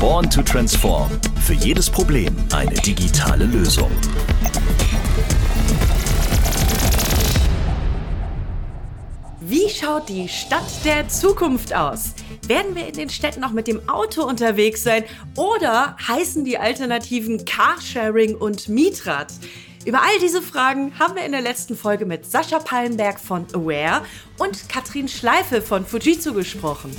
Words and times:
Born 0.00 0.28
to 0.28 0.42
Transform. 0.42 1.10
Für 1.40 1.52
jedes 1.52 1.88
Problem 1.88 2.34
eine 2.52 2.74
digitale 2.74 3.44
Lösung. 3.44 3.90
Wie 9.40 9.68
schaut 9.68 10.08
die 10.08 10.28
Stadt 10.28 10.84
der 10.84 11.08
Zukunft 11.08 11.72
aus? 11.72 12.14
Werden 12.48 12.74
wir 12.74 12.88
in 12.88 12.94
den 12.94 13.10
Städten 13.10 13.40
noch 13.40 13.52
mit 13.52 13.68
dem 13.68 13.88
Auto 13.88 14.24
unterwegs 14.24 14.82
sein 14.82 15.04
oder 15.36 15.96
heißen 16.08 16.44
die 16.44 16.58
Alternativen 16.58 17.44
Carsharing 17.44 18.34
und 18.34 18.68
Mietrad? 18.68 19.32
Über 19.86 20.02
all 20.02 20.18
diese 20.20 20.42
Fragen 20.42 20.98
haben 20.98 21.14
wir 21.14 21.24
in 21.24 21.30
der 21.30 21.42
letzten 21.42 21.76
Folge 21.76 22.06
mit 22.06 22.26
Sascha 22.26 22.58
Pallenberg 22.58 23.20
von 23.20 23.46
Aware 23.54 24.02
und 24.36 24.68
Katrin 24.68 25.06
Schleife 25.06 25.62
von 25.62 25.86
Fujitsu 25.86 26.34
gesprochen. 26.34 26.90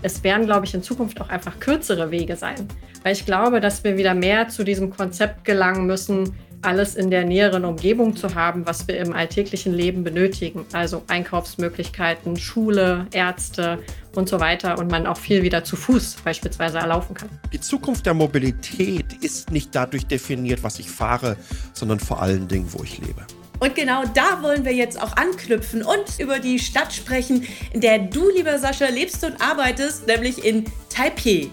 Es 0.00 0.24
werden, 0.24 0.46
glaube 0.46 0.64
ich, 0.64 0.72
in 0.72 0.82
Zukunft 0.82 1.20
auch 1.20 1.28
einfach 1.28 1.60
kürzere 1.60 2.10
Wege 2.10 2.34
sein, 2.34 2.66
weil 3.02 3.12
ich 3.12 3.26
glaube, 3.26 3.60
dass 3.60 3.84
wir 3.84 3.98
wieder 3.98 4.14
mehr 4.14 4.48
zu 4.48 4.64
diesem 4.64 4.88
Konzept 4.88 5.44
gelangen 5.44 5.84
müssen, 5.84 6.34
alles 6.62 6.94
in 6.94 7.10
der 7.10 7.24
näheren 7.24 7.64
Umgebung 7.64 8.16
zu 8.16 8.34
haben, 8.34 8.66
was 8.66 8.86
wir 8.86 8.98
im 8.98 9.12
alltäglichen 9.12 9.72
Leben 9.72 10.04
benötigen. 10.04 10.66
Also 10.72 11.02
Einkaufsmöglichkeiten, 11.06 12.36
Schule, 12.36 13.06
Ärzte 13.12 13.78
und 14.14 14.28
so 14.28 14.40
weiter. 14.40 14.78
Und 14.78 14.90
man 14.90 15.06
auch 15.06 15.16
viel 15.16 15.42
wieder 15.42 15.64
zu 15.64 15.76
Fuß 15.76 16.18
beispielsweise 16.24 16.78
erlaufen 16.78 17.14
kann. 17.14 17.28
Die 17.52 17.60
Zukunft 17.60 18.06
der 18.06 18.14
Mobilität 18.14 19.12
ist 19.22 19.50
nicht 19.50 19.74
dadurch 19.74 20.06
definiert, 20.06 20.62
was 20.62 20.78
ich 20.78 20.90
fahre, 20.90 21.36
sondern 21.72 22.00
vor 22.00 22.20
allen 22.20 22.48
Dingen, 22.48 22.66
wo 22.72 22.82
ich 22.82 22.98
lebe. 22.98 23.24
Und 23.60 23.74
genau 23.74 24.04
da 24.14 24.42
wollen 24.42 24.64
wir 24.64 24.72
jetzt 24.72 25.00
auch 25.00 25.16
anknüpfen 25.16 25.82
und 25.82 26.18
über 26.18 26.38
die 26.38 26.58
Stadt 26.58 26.94
sprechen, 26.94 27.46
in 27.72 27.82
der 27.82 27.98
du, 27.98 28.30
lieber 28.30 28.58
Sascha, 28.58 28.88
lebst 28.88 29.22
und 29.22 29.40
arbeitest, 29.40 30.06
nämlich 30.06 30.42
in 30.44 30.64
Taipei. 30.88 31.50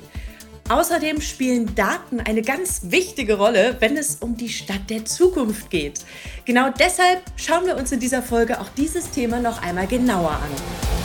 Außerdem 0.69 1.21
spielen 1.21 1.75
Daten 1.75 2.19
eine 2.19 2.41
ganz 2.41 2.81
wichtige 2.83 3.37
Rolle, 3.37 3.77
wenn 3.79 3.95
es 3.95 4.17
um 4.17 4.35
die 4.35 4.49
Stadt 4.49 4.89
der 4.89 5.05
Zukunft 5.05 5.69
geht. 5.69 6.01
Genau 6.43 6.69
deshalb 6.77 7.21
schauen 7.37 7.65
wir 7.65 7.77
uns 7.77 7.93
in 7.93 8.01
dieser 8.01 8.21
Folge 8.21 8.59
auch 8.59 8.69
dieses 8.75 9.09
Thema 9.09 9.39
noch 9.39 9.61
einmal 9.61 9.87
genauer 9.87 10.31
an 10.31 10.96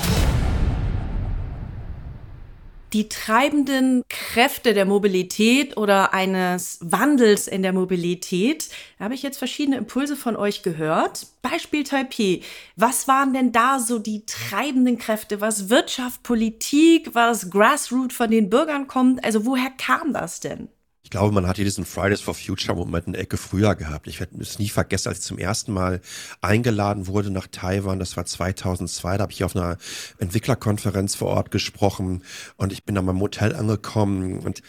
die 2.93 3.09
treibenden 3.09 4.03
Kräfte 4.09 4.75
der 4.75 4.85
Mobilität 4.85 5.77
oder 5.77 6.13
eines 6.13 6.79
Wandels 6.81 7.49
in 7.49 7.63
der 7.63 7.73
Mobilität. 7.73 8.69
Da 8.99 9.05
habe 9.05 9.15
ich 9.15 9.23
jetzt 9.23 9.39
verschiedene 9.39 9.79
Impulse 9.79 10.17
von 10.17 10.37
euch 10.37 10.63
gehört. 10.63 11.27
Beispiel 11.43 11.85
Taipei. 11.85 12.43
Was 12.77 13.09
waren 13.09 13.33
denn 13.33 13.53
da 13.53 13.79
so 13.79 13.99
die 13.99 14.25
treibenden 14.27 14.99
Kräfte? 14.99 15.41
Was 15.41 15.71
Wirtschaft, 15.71 16.23
Politik, 16.23 17.15
was 17.15 17.51
Grassroot 17.51 18.13
von 18.13 18.31
den 18.31 18.51
Bürgern 18.51 18.87
kommt? 18.87 19.25
Also 19.25 19.47
woher 19.47 19.71
kam 19.71 20.13
das 20.13 20.41
denn? 20.41 20.69
Glaube, 21.11 21.33
man 21.33 21.47
hat 21.47 21.57
hier 21.57 21.65
diesen 21.65 21.85
Fridays 21.85 22.21
for 22.21 22.35
Future 22.35 22.77
Moment 22.77 23.07
eine 23.07 23.19
Ecke 23.19 23.37
früher 23.37 23.75
gehabt. 23.75 24.07
Ich 24.07 24.21
werde 24.21 24.41
es 24.41 24.59
nie 24.59 24.69
vergessen, 24.69 25.09
als 25.09 25.19
ich 25.19 25.25
zum 25.25 25.39
ersten 25.39 25.73
Mal 25.73 26.01
eingeladen 26.41 27.07
wurde 27.07 27.31
nach 27.31 27.47
Taiwan. 27.47 27.99
Das 27.99 28.17
war 28.17 28.25
2002. 28.25 29.17
Da 29.17 29.23
habe 29.23 29.33
ich 29.33 29.45
auf 29.45 29.55
einer 29.55 29.79
Entwicklerkonferenz 30.19 31.15
vor 31.15 31.29
Ort 31.29 31.51
gesprochen 31.51 32.23
und 32.57 32.73
ich 32.73 32.85
bin 32.85 32.97
an 32.97 33.05
meinem 33.05 33.21
Hotel 33.21 33.55
angekommen 33.55 34.41
und 34.41 34.63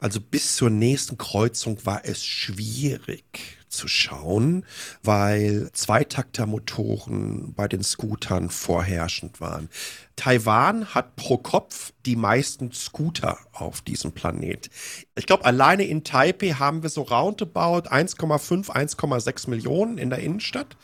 also 0.00 0.20
bis 0.20 0.56
zur 0.56 0.70
nächsten 0.70 1.18
Kreuzung 1.18 1.78
war 1.84 2.02
es 2.04 2.24
schwierig 2.24 3.58
zu 3.68 3.86
schauen, 3.86 4.66
weil 5.02 5.70
Zweitaktermotoren 5.72 7.54
bei 7.54 7.68
den 7.68 7.82
Scootern 7.82 8.50
vorherrschend 8.50 9.40
waren. 9.40 9.68
Taiwan 10.16 10.86
hat 10.86 11.16
pro 11.16 11.38
Kopf 11.38 11.92
die 12.04 12.16
meisten 12.16 12.72
Scooter 12.72 13.38
auf 13.52 13.80
diesem 13.80 14.12
Planet. 14.12 14.70
Ich 15.16 15.26
glaube, 15.26 15.44
alleine 15.44 15.84
in 15.84 16.02
Taipei 16.02 16.50
haben 16.50 16.82
wir 16.82 16.90
so 16.90 17.02
roundabout 17.02 17.88
1,5, 17.88 18.70
1,6 18.70 19.48
Millionen 19.48 19.98
in 19.98 20.10
der 20.10 20.18
Innenstadt. 20.18 20.76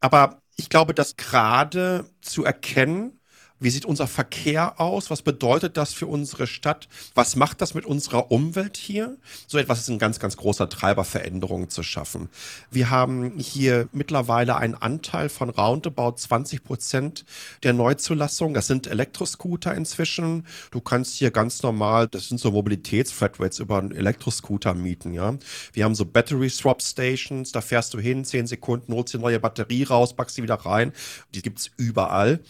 Aber 0.00 0.42
ich 0.56 0.68
glaube, 0.68 0.94
dass 0.94 1.16
gerade 1.16 2.06
zu 2.20 2.44
erkennen, 2.44 3.20
wie 3.62 3.70
sieht 3.70 3.84
unser 3.84 4.06
Verkehr 4.06 4.80
aus? 4.80 5.10
Was 5.10 5.22
bedeutet 5.22 5.76
das 5.76 5.92
für 5.92 6.06
unsere 6.06 6.46
Stadt? 6.46 6.88
Was 7.14 7.36
macht 7.36 7.60
das 7.60 7.74
mit 7.74 7.86
unserer 7.86 8.30
Umwelt 8.30 8.76
hier? 8.76 9.16
So 9.46 9.58
etwas 9.58 9.80
ist 9.80 9.88
ein 9.88 9.98
ganz, 9.98 10.18
ganz 10.18 10.36
großer 10.36 10.68
Treiber, 10.68 11.04
Veränderungen 11.04 11.68
zu 11.70 11.82
schaffen. 11.82 12.28
Wir 12.70 12.90
haben 12.90 13.38
hier 13.38 13.88
mittlerweile 13.92 14.56
einen 14.56 14.74
Anteil 14.74 15.28
von 15.28 15.50
roundabout 15.50 16.16
20 16.16 16.64
Prozent 16.64 17.24
der 17.62 17.72
Neuzulassung. 17.72 18.54
Das 18.54 18.66
sind 18.66 18.86
Elektroscooter 18.86 19.74
inzwischen. 19.74 20.46
Du 20.70 20.80
kannst 20.80 21.14
hier 21.14 21.30
ganz 21.30 21.62
normal, 21.62 22.08
das 22.08 22.28
sind 22.28 22.40
so 22.40 22.50
Mobilitätsflatrates 22.50 23.60
über 23.60 23.78
einen 23.78 23.92
Elektroscooter 23.92 24.74
mieten, 24.74 25.12
ja. 25.14 25.34
Wir 25.72 25.84
haben 25.84 25.94
so 25.94 26.04
Battery 26.04 26.50
Swap 26.50 26.82
Stations, 26.82 27.52
da 27.52 27.60
fährst 27.60 27.94
du 27.94 27.98
hin, 27.98 28.24
10 28.24 28.46
Sekunden, 28.46 28.92
holst 28.92 29.14
die 29.14 29.18
neue 29.18 29.38
Batterie 29.38 29.84
raus, 29.84 30.14
packst 30.14 30.36
sie 30.36 30.42
wieder 30.42 30.54
rein. 30.54 30.92
Die 31.34 31.42
gibt's 31.42 31.70
überall. 31.76 32.40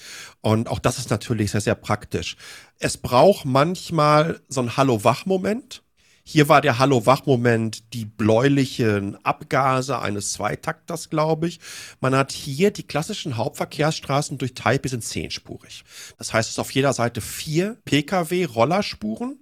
Und 0.40 0.68
auch 0.68 0.78
das 0.78 0.98
ist 0.98 1.01
natürlich 1.10 1.50
sehr, 1.50 1.60
sehr 1.60 1.74
praktisch. 1.74 2.36
Es 2.78 2.96
braucht 2.96 3.44
manchmal 3.44 4.40
so 4.48 4.60
ein 4.60 4.76
Hallo-Wach-Moment. 4.76 5.82
Hier 6.24 6.48
war 6.48 6.60
der 6.60 6.78
Hallo-Wach-Moment 6.78 7.92
die 7.94 8.04
bläulichen 8.04 9.16
Abgase 9.24 9.98
eines 9.98 10.32
Zweitakters, 10.32 11.10
glaube 11.10 11.48
ich. 11.48 11.58
Man 12.00 12.14
hat 12.14 12.30
hier 12.30 12.70
die 12.70 12.84
klassischen 12.84 13.36
Hauptverkehrsstraßen 13.36 14.38
durch 14.38 14.54
Taipei 14.54 14.88
sind 14.88 15.02
zehnspurig. 15.02 15.82
Das 16.18 16.32
heißt, 16.32 16.48
es 16.48 16.54
ist 16.54 16.58
auf 16.60 16.70
jeder 16.70 16.92
Seite 16.92 17.20
vier 17.20 17.76
Pkw-Rollerspuren 17.86 19.40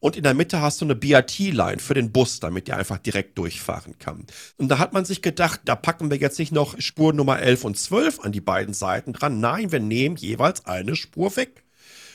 und 0.00 0.16
in 0.16 0.22
der 0.22 0.32
Mitte 0.32 0.62
hast 0.62 0.80
du 0.80 0.86
eine 0.86 0.94
BRT-Line 0.94 1.80
für 1.80 1.94
den 1.94 2.12
Bus, 2.12 2.40
damit 2.40 2.66
der 2.66 2.78
einfach 2.78 2.98
direkt 2.98 3.36
durchfahren 3.36 3.98
kann. 3.98 4.26
Und 4.56 4.68
da 4.68 4.78
hat 4.78 4.94
man 4.94 5.04
sich 5.04 5.20
gedacht, 5.20 5.60
da 5.66 5.76
packen 5.76 6.10
wir 6.10 6.16
jetzt 6.16 6.38
nicht 6.38 6.50
noch 6.50 6.80
Spur 6.80 7.12
Nummer 7.12 7.40
11 7.40 7.64
und 7.64 7.78
12 7.78 8.20
an 8.20 8.32
die 8.32 8.40
beiden 8.40 8.72
Seiten 8.72 9.12
dran. 9.12 9.38
Nein, 9.38 9.70
wir 9.70 9.80
nehmen 9.80 10.16
jeweils 10.16 10.64
eine 10.64 10.96
Spur 10.96 11.36
weg. 11.36 11.64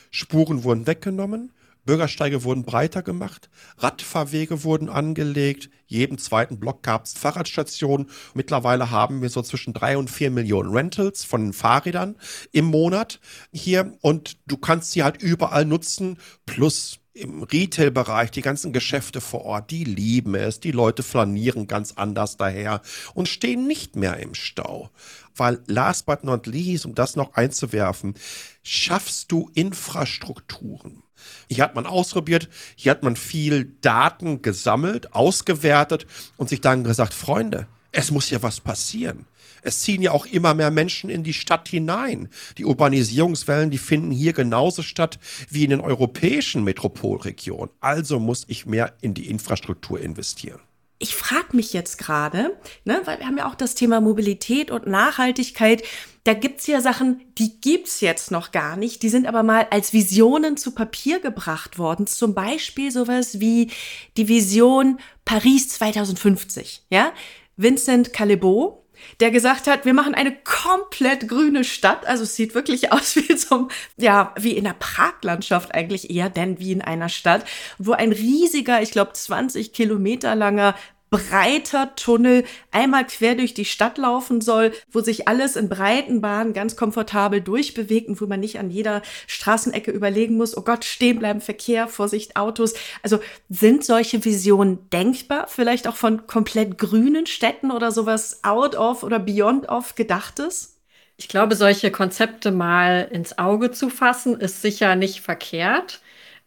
Spuren 0.09 0.63
wurden 0.63 0.87
weggenommen. 0.87 1.51
Bürgersteige 1.87 2.43
wurden 2.43 2.63
breiter 2.63 3.01
gemacht, 3.01 3.49
Radfahrwege 3.77 4.63
wurden 4.63 4.89
angelegt, 4.89 5.71
jedem 5.87 6.19
zweiten 6.19 6.59
Block 6.59 6.83
gab 6.83 7.05
es 7.05 7.13
Fahrradstationen. 7.13 8.09
Mittlerweile 8.35 8.91
haben 8.91 9.21
wir 9.21 9.29
so 9.29 9.41
zwischen 9.41 9.73
drei 9.73 9.97
und 9.97 10.11
vier 10.11 10.29
Millionen 10.29 10.71
Rentals 10.71 11.23
von 11.23 11.53
Fahrrädern 11.53 12.17
im 12.51 12.65
Monat 12.65 13.19
hier 13.51 13.97
und 14.01 14.37
du 14.45 14.57
kannst 14.57 14.91
sie 14.91 15.01
halt 15.01 15.23
überall 15.23 15.65
nutzen, 15.65 16.17
plus 16.45 16.99
im 17.13 17.43
Retail-Bereich, 17.43 18.31
die 18.31 18.41
ganzen 18.41 18.73
Geschäfte 18.73 19.21
vor 19.21 19.43
Ort, 19.45 19.71
die 19.71 19.83
lieben 19.83 20.35
es, 20.35 20.59
die 20.59 20.71
Leute 20.71 21.03
flanieren 21.03 21.67
ganz 21.67 21.93
anders 21.93 22.37
daher 22.37 22.81
und 23.15 23.27
stehen 23.27 23.65
nicht 23.65 23.95
mehr 23.95 24.17
im 24.17 24.35
Stau. 24.35 24.91
Weil 25.35 25.63
last 25.65 26.05
but 26.05 26.23
not 26.23 26.45
least, 26.47 26.85
um 26.85 26.93
das 26.93 27.15
noch 27.15 27.33
einzuwerfen, 27.33 28.13
schaffst 28.61 29.31
du 29.31 29.49
Infrastrukturen. 29.55 31.01
Hier 31.49 31.63
hat 31.63 31.75
man 31.75 31.85
ausprobiert, 31.85 32.49
hier 32.75 32.91
hat 32.91 33.03
man 33.03 33.15
viel 33.15 33.73
Daten 33.81 34.41
gesammelt, 34.41 35.13
ausgewertet 35.13 36.05
und 36.37 36.49
sich 36.49 36.61
dann 36.61 36.83
gesagt, 36.83 37.13
Freunde, 37.13 37.67
es 37.91 38.11
muss 38.11 38.29
ja 38.29 38.41
was 38.43 38.59
passieren. 38.59 39.25
Es 39.63 39.81
ziehen 39.81 40.01
ja 40.01 40.11
auch 40.11 40.25
immer 40.25 40.53
mehr 40.53 40.71
Menschen 40.71 41.09
in 41.09 41.23
die 41.23 41.33
Stadt 41.33 41.67
hinein. 41.67 42.29
Die 42.57 42.65
Urbanisierungswellen, 42.65 43.71
die 43.71 43.77
finden 43.77 44.11
hier 44.11 44.33
genauso 44.33 44.81
statt 44.81 45.19
wie 45.49 45.63
in 45.63 45.71
den 45.71 45.81
europäischen 45.81 46.63
Metropolregionen. 46.63 47.69
Also 47.79 48.19
muss 48.19 48.45
ich 48.47 48.65
mehr 48.65 48.93
in 49.01 49.13
die 49.13 49.29
Infrastruktur 49.29 49.99
investieren 49.99 50.59
ich 50.99 51.15
frage 51.15 51.55
mich 51.55 51.73
jetzt 51.73 51.97
gerade, 51.97 52.57
ne, 52.83 53.01
weil 53.05 53.19
wir 53.19 53.27
haben 53.27 53.37
ja 53.37 53.47
auch 53.47 53.55
das 53.55 53.75
Thema 53.75 54.01
Mobilität 54.01 54.71
und 54.71 54.87
Nachhaltigkeit. 54.87 55.83
Da 56.23 56.33
gibt's 56.33 56.65
ja 56.65 56.81
Sachen, 56.81 57.21
die 57.37 57.61
gibt's 57.61 58.01
jetzt 58.01 58.31
noch 58.31 58.51
gar 58.51 58.75
nicht. 58.75 59.03
Die 59.03 59.09
sind 59.09 59.27
aber 59.27 59.43
mal 59.43 59.67
als 59.69 59.93
Visionen 59.93 60.57
zu 60.57 60.71
Papier 60.71 61.19
gebracht 61.19 61.77
worden. 61.77 62.07
Zum 62.07 62.33
Beispiel 62.33 62.91
sowas 62.91 63.39
wie 63.39 63.71
die 64.17 64.27
Vision 64.27 64.99
Paris 65.23 65.69
2050. 65.69 66.83
Ja, 66.89 67.13
Vincent 67.57 68.11
Callebaut, 68.11 68.83
der 69.19 69.31
gesagt 69.31 69.67
hat, 69.67 69.85
wir 69.85 69.93
machen 69.93 70.13
eine 70.13 70.35
komplett 70.43 71.27
grüne 71.27 71.63
Stadt. 71.63 72.05
Also 72.05 72.23
es 72.23 72.35
sieht 72.35 72.53
wirklich 72.53 72.91
aus 72.91 73.15
wie 73.15 73.35
zum, 73.35 73.69
ja, 73.97 74.33
wie 74.37 74.55
in 74.55 74.65
der 74.65 74.75
Parklandschaft 74.77 75.73
eigentlich 75.73 76.09
eher, 76.09 76.29
denn 76.29 76.59
wie 76.59 76.71
in 76.71 76.81
einer 76.81 77.09
Stadt, 77.09 77.45
wo 77.77 77.93
ein 77.93 78.11
riesiger, 78.11 78.81
ich 78.81 78.91
glaube 78.91 79.13
20 79.13 79.73
Kilometer 79.73 80.35
langer 80.35 80.75
breiter 81.09 81.95
Tunnel 81.95 82.43
einmal 82.71 83.05
quer 83.05 83.35
durch 83.35 83.53
die 83.53 83.65
Stadt 83.65 83.97
laufen 83.97 84.41
soll, 84.41 84.73
wo 84.91 84.99
sich 84.99 85.27
alles 85.27 85.55
in 85.55 85.69
breiten 85.69 86.21
Bahnen 86.21 86.53
ganz 86.53 86.75
komfortabel 86.75 87.41
durchbewegt 87.41 88.09
und 88.09 88.19
wo 88.21 88.27
man 88.27 88.39
nicht 88.39 88.59
an 88.59 88.69
jeder 88.69 89.01
Straßenecke 89.27 89.91
überlegen 89.91 90.35
muss, 90.35 90.57
oh 90.57 90.61
Gott, 90.61 90.85
stehen 90.85 91.19
bleiben, 91.19 91.41
Verkehr, 91.41 91.87
Vorsicht, 91.87 92.35
Autos. 92.35 92.73
Also 93.03 93.19
sind 93.49 93.85
solche 93.85 94.25
Visionen 94.25 94.89
denkbar? 94.89 95.47
Vielleicht 95.47 95.87
auch 95.87 95.95
von 95.95 96.27
komplett 96.27 96.77
grünen 96.77 97.25
Städten 97.25 97.71
oder 97.71 97.91
sowas 97.91 98.43
out 98.43 98.75
of 98.75 99.03
oder 99.03 99.19
beyond 99.19 99.69
of 99.69 99.95
gedachtes? 99.95 100.77
Ich 101.19 101.27
glaube, 101.27 101.55
solche 101.55 101.89
Konzepte 101.89 102.51
mal 102.51 103.07
ins 103.11 103.39
Auge 103.39 103.71
zu 103.71 103.89
fassen, 103.89 104.39
ist 104.39 104.61
sicher 104.61 104.95
nicht 104.95 105.21
verkehrt. 105.21 106.01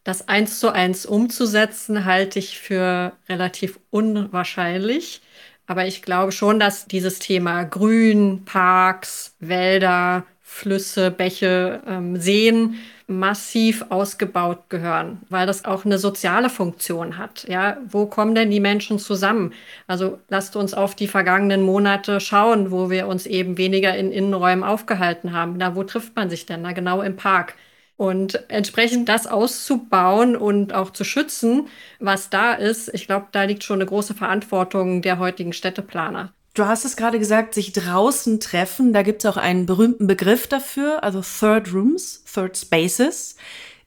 Das 0.05 0.29
eins 0.29 0.61
zu 0.61 0.73
eins 0.73 1.05
umzusetzen, 1.05 2.05
halte 2.05 2.39
ich 2.39 2.59
für 2.59 3.13
relativ 3.29 3.79
unwahrscheinlich. 3.91 5.21
Aber 5.67 5.87
ich 5.87 6.03
glaube 6.03 6.33
schon, 6.33 6.59
dass 6.59 6.87
dieses 6.87 7.19
Thema 7.19 7.65
Grün, 7.65 8.45
Parks, 8.45 9.37
Wälder, 9.41 10.25
Flüsse, 10.43 11.11
Bäche, 11.13 11.81
ähm, 11.87 12.17
Seen 12.17 12.81
massiv 13.07 13.85
ausgebaut 13.89 14.69
gehören, 14.69 15.21
weil 15.29 15.47
das 15.47 15.65
auch 15.65 15.85
eine 15.85 15.99
soziale 15.99 16.49
Funktion 16.49 17.19
hat. 17.19 17.47
Ja, 17.49 17.77
wo 17.89 18.07
kommen 18.07 18.35
denn 18.35 18.51
die 18.51 18.61
Menschen 18.61 18.99
zusammen? 18.99 19.53
Also 19.87 20.19
lasst 20.29 20.57
uns 20.57 20.75
auf 20.75 20.95
die 20.95 21.09
vergangenen 21.09 21.63
Monate 21.63 22.21
schauen, 22.21 22.71
wo 22.71 22.91
wir 22.91 23.07
uns 23.07 23.27
eben 23.27 23.59
weniger 23.59 23.97
in 23.97 24.13
Innenräumen 24.13 24.65
aufgehalten 24.65 25.33
haben. 25.33 25.55
Na, 25.57 25.75
wo 25.77 25.85
trifft 25.85 26.17
man 26.17 26.31
sich 26.31 26.47
denn? 26.47 26.63
Na, 26.63 26.73
genau 26.73 27.03
im 27.03 27.17
Park. 27.17 27.55
Und 28.01 28.51
entsprechend 28.51 29.11
das 29.11 29.27
auszubauen 29.27 30.35
und 30.35 30.73
auch 30.73 30.89
zu 30.89 31.05
schützen, 31.05 31.69
was 31.99 32.31
da 32.31 32.55
ist, 32.55 32.89
ich 32.95 33.07
glaube, 33.07 33.27
da 33.31 33.43
liegt 33.43 33.63
schon 33.63 33.77
eine 33.77 33.85
große 33.85 34.15
Verantwortung 34.15 35.03
der 35.03 35.19
heutigen 35.19 35.53
Städteplaner. 35.53 36.33
Du 36.55 36.65
hast 36.65 36.87
es 36.87 36.97
gerade 36.97 37.19
gesagt, 37.19 37.53
sich 37.53 37.75
draußen 37.75 38.41
treffen. 38.41 38.95
Da 38.95 39.03
gibt 39.03 39.23
es 39.23 39.31
auch 39.31 39.37
einen 39.37 39.67
berühmten 39.67 40.07
Begriff 40.07 40.47
dafür, 40.47 41.05
also 41.05 41.21
Third 41.21 41.75
Rooms, 41.75 42.25
Third 42.25 42.57
Spaces, 42.57 43.37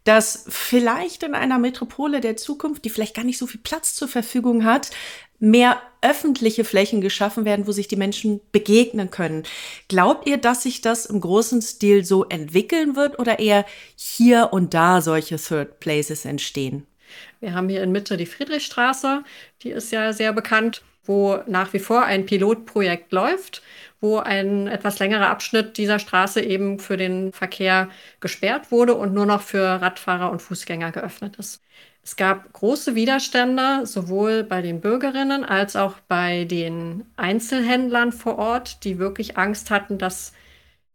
dass 0.04 0.46
vielleicht 0.48 1.24
in 1.24 1.34
einer 1.34 1.58
Metropole 1.58 2.22
der 2.22 2.38
Zukunft, 2.38 2.86
die 2.86 2.92
vielleicht 2.92 3.16
gar 3.16 3.26
nicht 3.26 3.40
so 3.40 3.48
viel 3.48 3.62
Platz 3.62 3.96
zur 3.96 4.10
Verfügung 4.10 4.64
hat, 4.64 4.92
mehr 5.40 5.82
öffentliche 6.02 6.64
Flächen 6.64 7.02
geschaffen 7.02 7.46
werden, 7.46 7.68
wo 7.68 7.72
sich 7.72 7.88
die 7.88 7.96
Menschen 7.96 8.42
begegnen 8.52 9.12
können. 9.12 9.44
Glaubt 9.88 10.28
ihr, 10.28 10.38
dass 10.38 10.64
sich 10.64 10.82
das 10.82 11.06
im 11.06 11.22
großen 11.22 11.62
Stil 11.62 12.06
so 12.06 12.26
entwickeln 12.26 12.96
wird 12.96 13.20
oder 13.20 13.40
eher 13.40 13.66
hier 13.96 14.50
und 14.52 14.74
da 14.74 15.02
solche 15.02 15.38
Third 15.38 15.80
Places 15.80 16.26
entstehen? 16.26 16.86
Wir 17.40 17.54
haben 17.54 17.70
hier 17.70 17.84
in 17.84 17.92
Mitte 17.92 18.18
die 18.18 18.26
Friedrichstraße, 18.26 19.24
die 19.62 19.70
ist 19.70 19.92
ja 19.92 20.14
sehr 20.14 20.34
bekannt 20.34 20.82
wo 21.06 21.40
nach 21.48 21.74
wie 21.74 21.80
vor 21.80 22.04
ein 22.04 22.26
Pilotprojekt 22.26 23.12
läuft, 23.12 23.62
wo 24.00 24.18
ein 24.18 24.68
etwas 24.68 25.00
längerer 25.00 25.30
Abschnitt 25.30 25.78
dieser 25.78 26.00
Straße 26.00 26.42
eben 26.42 26.80
für 26.80 26.98
den 26.98 27.34
Verkehr 27.34 27.90
gesperrt 28.20 28.72
wurde 28.72 28.96
und 28.96 29.14
nur 29.14 29.26
noch 29.26 29.42
für 29.42 29.82
Radfahrer 29.82 30.32
und 30.32 30.42
Fußgänger 30.42 30.92
geöffnet 30.92 31.36
ist. 31.38 31.62
Es 32.04 32.18
gab 32.18 32.52
große 32.52 32.96
Widerstände, 32.96 33.86
sowohl 33.86 34.44
bei 34.44 34.62
den 34.62 34.82
Bürgerinnen 34.82 35.46
als 35.46 35.78
auch 35.78 35.96
bei 36.10 36.44
den 36.44 37.06
Einzelhändlern 37.16 38.12
vor 38.12 38.38
Ort, 38.38 38.84
die 38.84 39.00
wirklich 39.00 39.38
Angst 39.38 39.70
hatten, 39.70 39.98
dass 39.98 40.34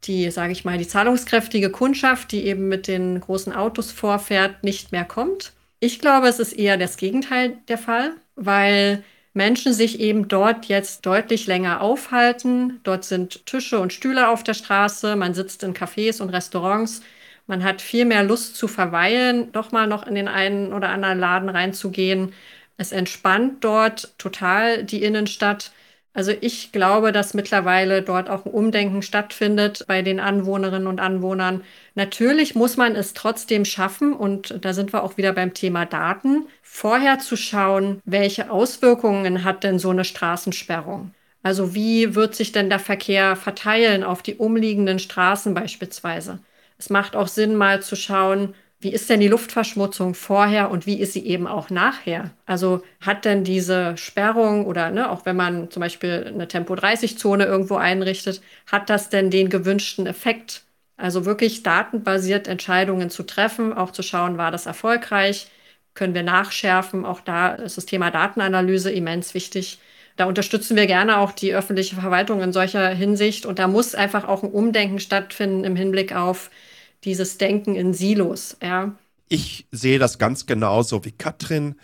die, 0.04 0.30
sage 0.30 0.52
ich 0.52 0.64
mal, 0.64 0.78
die 0.78 0.86
zahlungskräftige 0.86 1.70
Kundschaft, 1.70 2.30
die 2.32 2.44
eben 2.44 2.68
mit 2.68 2.86
den 2.86 3.20
großen 3.20 3.54
Autos 3.54 3.90
vorfährt, 3.90 4.62
nicht 4.62 4.92
mehr 4.92 5.04
kommt. 5.04 5.54
Ich 5.80 5.98
glaube, 5.98 6.28
es 6.28 6.38
ist 6.40 6.52
eher 6.52 6.76
das 6.76 6.96
Gegenteil 6.98 7.56
der 7.68 7.78
Fall, 7.78 8.12
weil 8.36 9.02
Menschen 9.32 9.72
sich 9.72 10.00
eben 10.00 10.28
dort 10.28 10.66
jetzt 10.66 11.06
deutlich 11.06 11.46
länger 11.46 11.80
aufhalten. 11.80 12.80
Dort 12.82 13.04
sind 13.04 13.46
Tische 13.46 13.78
und 13.78 13.92
Stühle 13.92 14.28
auf 14.28 14.42
der 14.42 14.54
Straße, 14.54 15.16
man 15.16 15.34
sitzt 15.34 15.62
in 15.62 15.74
Cafés 15.74 16.20
und 16.20 16.30
Restaurants. 16.30 17.00
Man 17.48 17.64
hat 17.64 17.82
viel 17.82 18.04
mehr 18.04 18.22
Lust 18.22 18.56
zu 18.56 18.68
verweilen, 18.68 19.50
doch 19.52 19.72
mal 19.72 19.86
noch 19.86 20.06
in 20.06 20.14
den 20.14 20.28
einen 20.28 20.72
oder 20.72 20.90
anderen 20.90 21.18
Laden 21.18 21.48
reinzugehen. 21.48 22.32
Es 22.76 22.92
entspannt 22.92 23.64
dort 23.64 24.14
total 24.18 24.84
die 24.84 25.02
Innenstadt. 25.02 25.72
Also 26.12 26.32
ich 26.40 26.72
glaube, 26.72 27.10
dass 27.10 27.32
mittlerweile 27.34 28.02
dort 28.02 28.28
auch 28.28 28.44
ein 28.44 28.52
Umdenken 28.52 29.02
stattfindet 29.02 29.84
bei 29.88 30.02
den 30.02 30.20
Anwohnerinnen 30.20 30.86
und 30.86 31.00
Anwohnern. 31.00 31.62
Natürlich 31.94 32.54
muss 32.54 32.76
man 32.76 32.94
es 32.94 33.14
trotzdem 33.14 33.64
schaffen, 33.64 34.12
und 34.12 34.58
da 34.64 34.72
sind 34.74 34.92
wir 34.92 35.02
auch 35.02 35.16
wieder 35.16 35.32
beim 35.32 35.54
Thema 35.54 35.86
Daten, 35.86 36.46
vorher 36.62 37.18
zu 37.18 37.36
schauen, 37.36 38.00
welche 38.04 38.50
Auswirkungen 38.50 39.44
hat 39.44 39.64
denn 39.64 39.78
so 39.78 39.90
eine 39.90 40.04
Straßensperrung. 40.04 41.12
Also 41.42 41.74
wie 41.74 42.14
wird 42.14 42.34
sich 42.34 42.52
denn 42.52 42.68
der 42.68 42.80
Verkehr 42.80 43.36
verteilen 43.36 44.04
auf 44.04 44.22
die 44.22 44.36
umliegenden 44.36 44.98
Straßen 44.98 45.54
beispielsweise. 45.54 46.40
Es 46.78 46.90
macht 46.90 47.16
auch 47.16 47.28
Sinn, 47.28 47.54
mal 47.56 47.82
zu 47.82 47.96
schauen, 47.96 48.54
wie 48.80 48.92
ist 48.92 49.10
denn 49.10 49.18
die 49.18 49.28
Luftverschmutzung 49.28 50.14
vorher 50.14 50.70
und 50.70 50.86
wie 50.86 51.00
ist 51.00 51.12
sie 51.12 51.26
eben 51.26 51.48
auch 51.48 51.68
nachher? 51.68 52.30
Also 52.46 52.82
hat 53.00 53.24
denn 53.24 53.42
diese 53.42 53.96
Sperrung 53.96 54.66
oder 54.66 54.90
ne, 54.90 55.10
auch 55.10 55.26
wenn 55.26 55.34
man 55.34 55.70
zum 55.70 55.80
Beispiel 55.80 56.24
eine 56.28 56.46
Tempo-30-Zone 56.46 57.44
irgendwo 57.44 57.74
einrichtet, 57.74 58.40
hat 58.70 58.88
das 58.88 59.08
denn 59.08 59.30
den 59.30 59.48
gewünschten 59.48 60.06
Effekt? 60.06 60.62
Also 60.96 61.24
wirklich 61.24 61.64
datenbasiert 61.64 62.46
Entscheidungen 62.46 63.10
zu 63.10 63.24
treffen, 63.24 63.72
auch 63.72 63.90
zu 63.90 64.02
schauen, 64.02 64.38
war 64.38 64.52
das 64.52 64.66
erfolgreich? 64.66 65.48
Können 65.94 66.14
wir 66.14 66.22
nachschärfen? 66.22 67.04
Auch 67.04 67.20
da 67.20 67.54
ist 67.54 67.76
das 67.76 67.86
Thema 67.86 68.12
Datenanalyse 68.12 68.92
immens 68.92 69.34
wichtig. 69.34 69.80
Da 70.16 70.26
unterstützen 70.26 70.76
wir 70.76 70.86
gerne 70.86 71.18
auch 71.18 71.32
die 71.32 71.54
öffentliche 71.54 71.96
Verwaltung 71.96 72.42
in 72.42 72.52
solcher 72.52 72.88
Hinsicht. 72.90 73.46
Und 73.46 73.58
da 73.58 73.66
muss 73.68 73.94
einfach 73.96 74.26
auch 74.28 74.44
ein 74.44 74.50
Umdenken 74.50 75.00
stattfinden 75.00 75.64
im 75.64 75.76
Hinblick 75.76 76.14
auf 76.14 76.50
dieses 77.04 77.38
Denken 77.38 77.74
in 77.74 77.94
Silos, 77.94 78.56
ja. 78.62 78.94
Ich 79.28 79.66
sehe 79.70 79.98
das 79.98 80.18
ganz 80.18 80.46
genauso 80.46 81.04
wie 81.04 81.12
Katrin, 81.12 81.74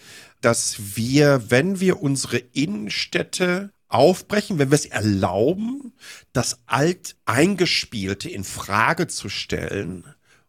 dass 0.40 0.96
wir, 0.96 1.50
wenn 1.50 1.81
wir 1.81 2.02
unsere 2.02 2.38
Innenstädte 2.38 3.70
aufbrechen, 3.88 4.58
wenn 4.58 4.70
wir 4.70 4.76
es 4.76 4.87
erlauben, 4.87 5.93
das 6.32 6.58
Alteingespielte 6.66 8.28
in 8.28 8.44
Frage 8.44 9.06
zu 9.06 9.28
stellen 9.28 10.05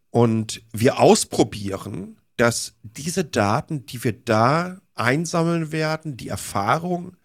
und 0.09 0.61
wir 0.71 0.99
ausprobieren, 0.99 2.17
dass 2.37 2.73
diese 2.83 3.23
Daten, 3.23 3.85
die 3.85 4.03
wir 4.03 4.13
da 4.13 4.79
einsammeln 4.95 5.71
werden, 5.71 6.17
die 6.17 6.29
Erfahrung, 6.29 7.17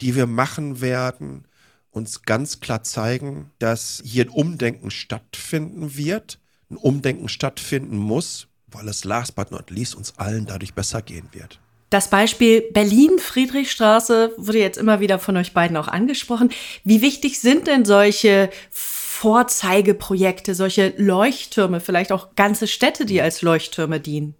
die 0.00 0.14
wir 0.14 0.26
machen 0.26 0.80
werden, 0.80 1.46
uns 1.90 2.22
ganz 2.22 2.60
klar 2.60 2.82
zeigen, 2.82 3.50
dass 3.58 4.02
hier 4.04 4.24
ein 4.24 4.30
Umdenken 4.30 4.90
stattfinden 4.90 5.96
wird 5.96 6.38
ein 6.70 6.76
Umdenken 6.76 7.28
stattfinden 7.28 7.96
muss, 7.96 8.48
weil 8.66 8.88
es 8.88 9.04
last 9.04 9.34
but 9.34 9.50
not 9.50 9.70
least 9.70 9.94
uns 9.94 10.18
allen 10.18 10.46
dadurch 10.46 10.74
besser 10.74 11.02
gehen 11.02 11.28
wird. 11.32 11.60
Das 11.90 12.10
Beispiel 12.10 12.62
Berlin-Friedrichstraße 12.72 14.32
wurde 14.36 14.58
jetzt 14.58 14.76
immer 14.76 15.00
wieder 15.00 15.18
von 15.20 15.36
euch 15.36 15.52
beiden 15.52 15.76
auch 15.76 15.86
angesprochen. 15.86 16.50
Wie 16.82 17.00
wichtig 17.00 17.40
sind 17.40 17.68
denn 17.68 17.84
solche 17.84 18.50
Vorzeigeprojekte, 18.70 20.54
solche 20.54 20.94
Leuchttürme, 20.96 21.80
vielleicht 21.80 22.10
auch 22.10 22.34
ganze 22.34 22.66
Städte, 22.66 23.06
die 23.06 23.22
als 23.22 23.40
Leuchttürme 23.42 24.00
dienen? 24.00 24.34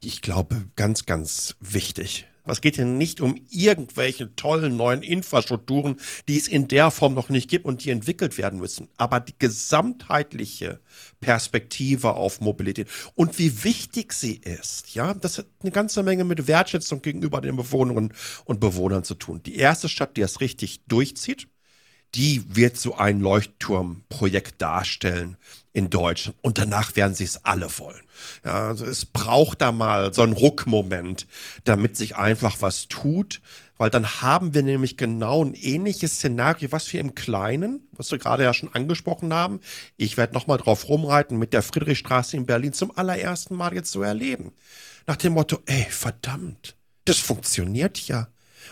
Ich 0.00 0.22
glaube, 0.22 0.64
ganz, 0.76 1.04
ganz 1.04 1.56
wichtig. 1.60 2.26
Es 2.44 2.60
geht 2.60 2.76
hier 2.76 2.84
nicht 2.84 3.20
um 3.20 3.40
irgendwelche 3.50 4.34
tollen 4.34 4.76
neuen 4.76 5.02
Infrastrukturen, 5.02 5.96
die 6.28 6.38
es 6.38 6.48
in 6.48 6.66
der 6.68 6.90
Form 6.90 7.14
noch 7.14 7.28
nicht 7.28 7.48
gibt 7.48 7.64
und 7.64 7.84
die 7.84 7.90
entwickelt 7.90 8.36
werden 8.36 8.58
müssen. 8.58 8.88
Aber 8.96 9.20
die 9.20 9.34
gesamtheitliche 9.38 10.80
Perspektive 11.20 12.14
auf 12.14 12.40
Mobilität 12.40 12.88
und 13.14 13.38
wie 13.38 13.64
wichtig 13.64 14.12
sie 14.12 14.36
ist, 14.36 14.94
ja, 14.94 15.14
das 15.14 15.38
hat 15.38 15.46
eine 15.60 15.70
ganze 15.70 16.02
Menge 16.02 16.24
mit 16.24 16.46
Wertschätzung 16.48 17.00
gegenüber 17.02 17.40
den 17.40 17.56
Bewohnerinnen 17.56 18.12
und 18.44 18.60
Bewohnern 18.60 19.04
zu 19.04 19.14
tun. 19.14 19.42
Die 19.44 19.56
erste 19.56 19.88
Stadt, 19.88 20.16
die 20.16 20.20
das 20.20 20.40
richtig 20.40 20.84
durchzieht, 20.86 21.48
die 22.14 22.44
wird 22.54 22.76
so 22.76 22.96
ein 22.96 23.20
Leuchtturmprojekt 23.20 24.60
darstellen 24.60 25.36
in 25.72 25.88
Deutschland. 25.88 26.36
Und 26.42 26.58
danach 26.58 26.96
werden 26.96 27.14
sie 27.14 27.24
es 27.24 27.44
alle 27.44 27.78
wollen. 27.78 28.02
Ja, 28.44 28.68
also 28.68 28.84
es 28.84 29.06
braucht 29.06 29.62
da 29.62 29.72
mal 29.72 30.12
so 30.12 30.22
einen 30.22 30.34
Ruckmoment, 30.34 31.26
damit 31.64 31.96
sich 31.96 32.16
einfach 32.16 32.56
was 32.60 32.88
tut, 32.88 33.40
weil 33.78 33.90
dann 33.90 34.20
haben 34.20 34.54
wir 34.54 34.62
nämlich 34.62 34.96
genau 34.96 35.44
ein 35.44 35.54
ähnliches 35.54 36.16
Szenario, 36.16 36.70
was 36.70 36.92
wir 36.92 37.00
im 37.00 37.14
Kleinen, 37.14 37.88
was 37.92 38.10
wir 38.10 38.18
gerade 38.18 38.44
ja 38.44 38.52
schon 38.54 38.72
angesprochen 38.74 39.32
haben. 39.32 39.60
Ich 39.96 40.16
werde 40.16 40.34
nochmal 40.34 40.58
drauf 40.58 40.88
rumreiten, 40.88 41.38
mit 41.38 41.52
der 41.52 41.62
Friedrichstraße 41.62 42.36
in 42.36 42.46
Berlin 42.46 42.74
zum 42.74 42.96
allerersten 42.96 43.56
Mal 43.56 43.74
jetzt 43.74 43.90
so 43.90 44.02
erleben. 44.02 44.52
Nach 45.06 45.16
dem 45.16 45.32
Motto, 45.32 45.58
ey, 45.66 45.86
verdammt, 45.88 46.76
das 47.06 47.18
funktioniert 47.18 47.98
ja. 48.06 48.28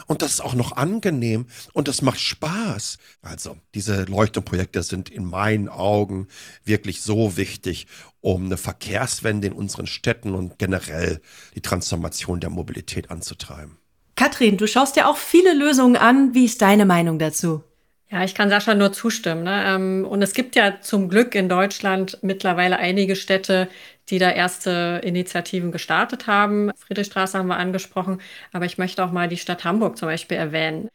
Und 0.06 0.22
das 0.22 0.32
ist 0.32 0.40
auch 0.40 0.54
noch 0.54 0.72
angenehm 0.72 1.46
und 1.72 1.88
das 1.88 2.02
macht 2.02 2.20
Spaß. 2.20 2.98
Also, 3.22 3.56
diese 3.74 4.04
Leuchtturmprojekte 4.04 4.82
sind 4.82 5.08
in 5.08 5.24
meinen 5.24 5.68
Augen 5.68 6.28
wirklich 6.64 7.02
so 7.02 7.36
wichtig, 7.36 7.86
um 8.20 8.46
eine 8.46 8.56
Verkehrswende 8.56 9.48
in 9.48 9.52
unseren 9.52 9.86
Städten 9.86 10.34
und 10.34 10.58
generell 10.58 11.20
die 11.54 11.62
Transformation 11.62 12.40
der 12.40 12.50
Mobilität 12.50 13.10
anzutreiben. 13.10 13.78
Katrin, 14.16 14.58
du 14.58 14.66
schaust 14.66 14.96
dir 14.96 15.08
auch 15.08 15.16
viele 15.16 15.54
Lösungen 15.54 15.96
an. 15.96 16.34
Wie 16.34 16.44
ist 16.44 16.60
deine 16.60 16.84
Meinung 16.84 17.18
dazu? 17.18 17.64
Ja, 18.12 18.24
ich 18.24 18.34
kann 18.34 18.50
Sascha 18.50 18.74
nur 18.74 18.92
zustimmen. 18.92 19.44
Ne? 19.44 19.62
Ähm, 19.66 20.04
und 20.08 20.20
es 20.22 20.32
gibt 20.34 20.56
ja 20.56 20.80
zum 20.80 21.08
Glück 21.08 21.34
in 21.36 21.48
Deutschland 21.48 22.18
mittlerweile 22.22 22.78
einige 22.78 23.14
Städte, 23.14 23.68
die 24.08 24.18
da 24.18 24.30
erste 24.32 25.00
Initiativen 25.04 25.70
gestartet 25.70 26.26
haben. 26.26 26.70
Friedrichstraße 26.76 27.38
haben 27.38 27.46
wir 27.46 27.56
angesprochen, 27.56 28.20
aber 28.52 28.64
ich 28.64 28.78
möchte 28.78 29.04
auch 29.04 29.12
mal 29.12 29.28
die 29.28 29.36
Stadt 29.36 29.64
Hamburg 29.64 29.96
zum 29.96 30.08
Beispiel 30.08 30.36
erwähnen. 30.38 30.88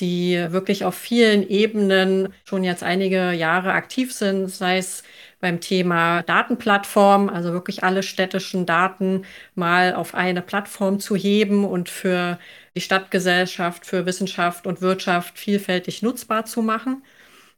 die 0.00 0.36
wirklich 0.48 0.84
auf 0.86 0.94
vielen 0.94 1.46
Ebenen 1.46 2.32
schon 2.44 2.64
jetzt 2.64 2.82
einige 2.82 3.32
Jahre 3.32 3.72
aktiv 3.74 4.10
sind, 4.14 4.48
sei 4.48 4.78
es 4.78 5.02
beim 5.40 5.60
Thema 5.60 6.22
Datenplattform, 6.22 7.28
also 7.28 7.52
wirklich 7.52 7.84
alle 7.84 8.02
städtischen 8.02 8.64
Daten 8.64 9.24
mal 9.54 9.94
auf 9.94 10.14
eine 10.14 10.40
Plattform 10.40 10.98
zu 11.00 11.14
heben 11.16 11.64
und 11.66 11.90
für 11.90 12.38
die 12.74 12.80
Stadtgesellschaft, 12.80 13.86
für 13.86 14.06
Wissenschaft 14.06 14.66
und 14.66 14.80
Wirtschaft 14.80 15.38
vielfältig 15.38 16.02
nutzbar 16.02 16.44
zu 16.44 16.62
machen. 16.62 17.02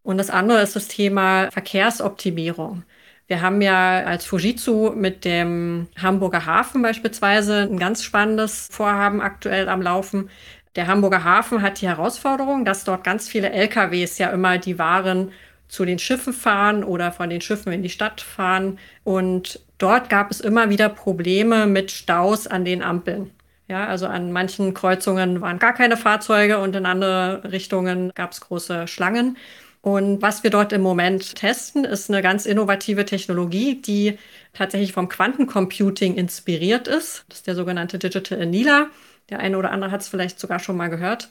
Und 0.03 0.19
das 0.19 0.31
andere 0.31 0.61
ist 0.61 0.77
das 0.77 0.89
Thema 0.89 1.51
Verkehrsoptimierung. 1.51 2.85
Wir 3.27 3.41
haben 3.41 3.63
ja 3.63 4.05
als 4.05 4.27
Fujitsu 4.27 4.93
mit 4.95 5.25
dem 5.25 5.89
Hamburger 6.01 6.45
Hafen 6.45 6.83
beispielsweise 6.83 7.63
ein 7.63 7.79
ganz 7.79 8.03
spannendes 8.03 8.69
Vorhaben 8.71 9.23
aktuell 9.23 9.69
am 9.71 9.81
Laufen. 9.81 10.29
Der 10.77 10.89
Hamburger 10.89 11.25
Hafen 11.25 11.63
hat 11.63 11.81
die 11.81 11.89
Herausforderung, 11.89 12.67
dass 12.67 12.85
dort 12.85 13.03
ganz 13.03 13.29
viele 13.29 13.51
LKWs 13.51 14.19
ja 14.19 14.29
immer 14.29 14.59
die 14.59 14.79
Waren 14.79 15.33
zu 15.69 15.87
den 15.87 15.99
Schiffen 15.99 16.35
fahren 16.35 16.85
oder 16.85 17.13
von 17.13 17.31
den 17.31 17.41
Schiffen 17.41 17.73
in 17.73 17.83
die 17.83 17.89
Stadt 17.89 18.21
fahren. 18.21 18.79
Und 19.05 19.61
dort 19.79 20.11
gab 20.11 20.31
es 20.31 20.41
immer 20.41 20.69
wieder 20.69 20.91
Probleme 20.91 21.67
mit 21.67 21.91
Staus 21.91 22.47
an 22.47 22.67
den 22.67 22.83
Ampeln. 22.83 23.31
Ja, 23.69 23.87
also 23.87 24.07
an 24.07 24.31
manchen 24.31 24.75
Kreuzungen 24.75 25.41
waren 25.41 25.59
gar 25.59 25.73
keine 25.73 25.97
Fahrzeuge 25.97 26.59
und 26.59 26.77
in 26.77 26.85
andere 26.85 27.51
Richtungen 27.51 28.13
gab 28.15 28.33
es 28.33 28.41
große 28.43 28.87
Schlangen. 28.89 29.39
Und 29.81 30.23
was 30.23 30.43
wir 30.43 30.51
dort 30.51 30.73
im 30.73 30.81
Moment 30.83 31.35
testen, 31.35 31.85
ist 31.85 32.11
eine 32.11 32.23
ganz 32.23 32.47
innovative 32.47 33.05
Technologie, 33.05 33.81
die 33.81 34.19
tatsächlich 34.55 34.93
vom 34.93 35.09
Quantencomputing 35.09 36.15
inspiriert 36.17 36.89
ist. 36.89 37.25
Das 37.29 37.39
ist 37.39 37.47
der 37.47 37.55
sogenannte 37.55 37.99
Digital 37.99 38.41
Annealer. 38.41 38.89
Der 39.31 39.41
eine 39.41 39.59
oder 39.59 39.71
andere 39.73 39.91
hat 39.91 40.01
es 40.03 40.09
vielleicht 40.09 40.41
sogar 40.41 40.59
schon 40.59 40.77
mal 40.77 40.89
gehört. 40.89 41.29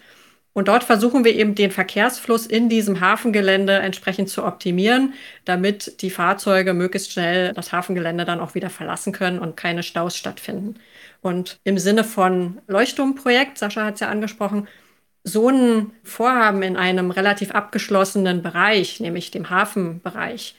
Und 0.53 0.67
dort 0.67 0.83
versuchen 0.83 1.25
wir 1.25 1.35
eben 1.35 1.55
den 1.55 1.71
Verkehrsfluss 1.71 2.45
in 2.45 2.69
diesem 2.69 2.99
Hafengelände 2.99 3.73
entsprechend 3.73 4.29
zu 4.29 4.43
optimieren, 4.45 5.13
damit 5.45 6.01
die 6.03 6.11
Fahrzeuge 6.11 6.73
möglichst 6.75 7.11
schnell 7.11 7.53
das 7.53 7.71
Hafengelände 7.71 8.23
dann 8.23 8.39
auch 8.39 8.53
wieder 8.53 8.69
verlassen 8.69 9.13
können 9.13 9.39
und 9.39 9.57
keine 9.57 9.81
Staus 9.81 10.15
stattfinden. 10.15 10.75
Und 11.23 11.59
im 11.63 11.79
Sinne 11.79 12.03
von 12.03 12.61
Leuchtturmprojekt, 12.67 13.57
Sascha 13.57 13.85
hat 13.85 13.95
es 13.95 14.01
ja 14.01 14.09
angesprochen, 14.09 14.67
so 15.23 15.49
ein 15.49 15.91
Vorhaben 16.03 16.61
in 16.61 16.77
einem 16.77 17.09
relativ 17.09 17.51
abgeschlossenen 17.51 18.43
Bereich, 18.43 18.99
nämlich 18.99 19.31
dem 19.31 19.49
Hafenbereich, 19.49 20.55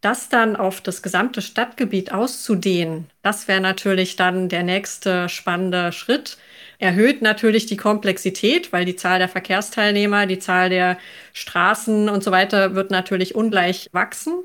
das 0.00 0.28
dann 0.28 0.56
auf 0.56 0.80
das 0.80 1.02
gesamte 1.02 1.40
Stadtgebiet 1.40 2.12
auszudehnen, 2.12 3.06
das 3.22 3.48
wäre 3.48 3.60
natürlich 3.60 4.16
dann 4.16 4.48
der 4.48 4.64
nächste 4.64 5.28
spannende 5.28 5.92
Schritt 5.92 6.36
erhöht 6.78 7.22
natürlich 7.22 7.66
die 7.66 7.76
Komplexität, 7.76 8.72
weil 8.72 8.84
die 8.84 8.96
Zahl 8.96 9.18
der 9.18 9.28
Verkehrsteilnehmer, 9.28 10.26
die 10.26 10.38
Zahl 10.38 10.70
der 10.70 10.98
Straßen 11.32 12.08
und 12.08 12.22
so 12.22 12.30
weiter 12.30 12.74
wird 12.74 12.90
natürlich 12.90 13.34
ungleich 13.34 13.88
wachsen. 13.92 14.44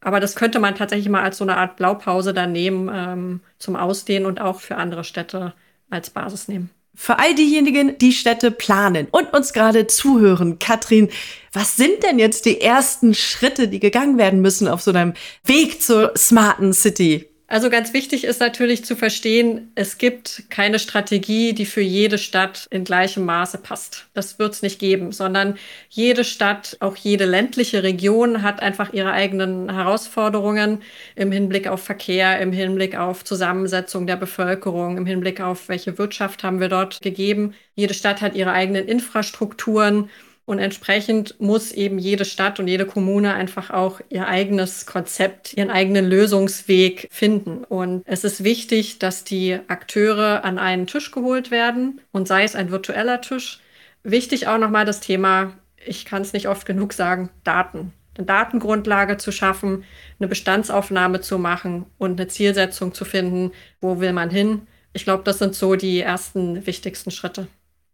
Aber 0.00 0.20
das 0.20 0.34
könnte 0.34 0.58
man 0.58 0.74
tatsächlich 0.74 1.08
mal 1.08 1.22
als 1.22 1.38
so 1.38 1.44
eine 1.44 1.56
Art 1.56 1.76
Blaupause 1.76 2.32
dann 2.32 2.52
nehmen 2.52 2.90
ähm, 2.92 3.40
zum 3.58 3.76
Ausdehnen 3.76 4.26
und 4.26 4.40
auch 4.40 4.60
für 4.60 4.76
andere 4.76 5.04
Städte 5.04 5.52
als 5.90 6.10
Basis 6.10 6.48
nehmen. 6.48 6.70
Für 6.94 7.18
all 7.18 7.34
diejenigen, 7.34 7.96
die 7.98 8.12
Städte 8.12 8.50
planen 8.50 9.06
und 9.10 9.32
uns 9.32 9.52
gerade 9.52 9.86
zuhören, 9.86 10.58
Katrin, 10.58 11.08
was 11.52 11.76
sind 11.76 12.02
denn 12.02 12.18
jetzt 12.18 12.46
die 12.46 12.60
ersten 12.60 13.14
Schritte, 13.14 13.68
die 13.68 13.80
gegangen 13.80 14.18
werden 14.18 14.40
müssen 14.40 14.68
auf 14.68 14.82
so 14.82 14.90
einem 14.90 15.14
Weg 15.44 15.80
zur 15.80 16.12
smarten 16.16 16.72
City? 16.72 17.29
Also 17.52 17.68
ganz 17.68 17.92
wichtig 17.92 18.22
ist 18.22 18.38
natürlich 18.38 18.84
zu 18.84 18.94
verstehen, 18.94 19.72
es 19.74 19.98
gibt 19.98 20.44
keine 20.50 20.78
Strategie, 20.78 21.52
die 21.52 21.66
für 21.66 21.80
jede 21.80 22.16
Stadt 22.16 22.68
in 22.70 22.84
gleichem 22.84 23.24
Maße 23.24 23.58
passt. 23.58 24.06
Das 24.14 24.38
wird 24.38 24.54
es 24.54 24.62
nicht 24.62 24.78
geben, 24.78 25.10
sondern 25.10 25.58
jede 25.88 26.22
Stadt, 26.22 26.76
auch 26.78 26.94
jede 26.94 27.24
ländliche 27.24 27.82
Region 27.82 28.44
hat 28.44 28.62
einfach 28.62 28.92
ihre 28.92 29.10
eigenen 29.10 29.68
Herausforderungen 29.68 30.82
im 31.16 31.32
Hinblick 31.32 31.66
auf 31.66 31.82
Verkehr, 31.82 32.38
im 32.38 32.52
Hinblick 32.52 32.96
auf 32.96 33.24
Zusammensetzung 33.24 34.06
der 34.06 34.14
Bevölkerung, 34.14 34.96
im 34.96 35.04
Hinblick 35.04 35.40
auf 35.40 35.68
welche 35.68 35.98
Wirtschaft 35.98 36.44
haben 36.44 36.60
wir 36.60 36.68
dort 36.68 37.02
gegeben. 37.02 37.54
Jede 37.74 37.94
Stadt 37.94 38.20
hat 38.20 38.36
ihre 38.36 38.52
eigenen 38.52 38.86
Infrastrukturen. 38.86 40.08
Und 40.50 40.58
entsprechend 40.58 41.40
muss 41.40 41.70
eben 41.70 42.00
jede 42.00 42.24
Stadt 42.24 42.58
und 42.58 42.66
jede 42.66 42.84
Kommune 42.84 43.34
einfach 43.34 43.70
auch 43.70 44.00
ihr 44.08 44.26
eigenes 44.26 44.84
Konzept, 44.84 45.56
ihren 45.56 45.70
eigenen 45.70 46.06
Lösungsweg 46.06 47.06
finden. 47.08 47.62
Und 47.62 48.02
es 48.04 48.24
ist 48.24 48.42
wichtig, 48.42 48.98
dass 48.98 49.22
die 49.22 49.60
Akteure 49.68 50.42
an 50.42 50.58
einen 50.58 50.88
Tisch 50.88 51.12
geholt 51.12 51.52
werden 51.52 52.00
und 52.10 52.26
sei 52.26 52.42
es 52.42 52.56
ein 52.56 52.72
virtueller 52.72 53.20
Tisch. 53.20 53.60
Wichtig 54.02 54.48
auch 54.48 54.58
nochmal 54.58 54.84
das 54.84 54.98
Thema, 54.98 55.52
ich 55.86 56.04
kann 56.04 56.22
es 56.22 56.32
nicht 56.32 56.48
oft 56.48 56.66
genug 56.66 56.94
sagen, 56.94 57.30
Daten. 57.44 57.92
Eine 58.18 58.26
Datengrundlage 58.26 59.18
zu 59.18 59.30
schaffen, 59.30 59.84
eine 60.18 60.26
Bestandsaufnahme 60.26 61.20
zu 61.20 61.38
machen 61.38 61.86
und 61.96 62.18
eine 62.18 62.26
Zielsetzung 62.26 62.92
zu 62.92 63.04
finden, 63.04 63.52
wo 63.80 64.00
will 64.00 64.12
man 64.12 64.30
hin. 64.30 64.62
Ich 64.94 65.04
glaube, 65.04 65.22
das 65.22 65.38
sind 65.38 65.54
so 65.54 65.76
die 65.76 66.00
ersten 66.00 66.66
wichtigsten 66.66 67.12
Schritte 67.12 67.46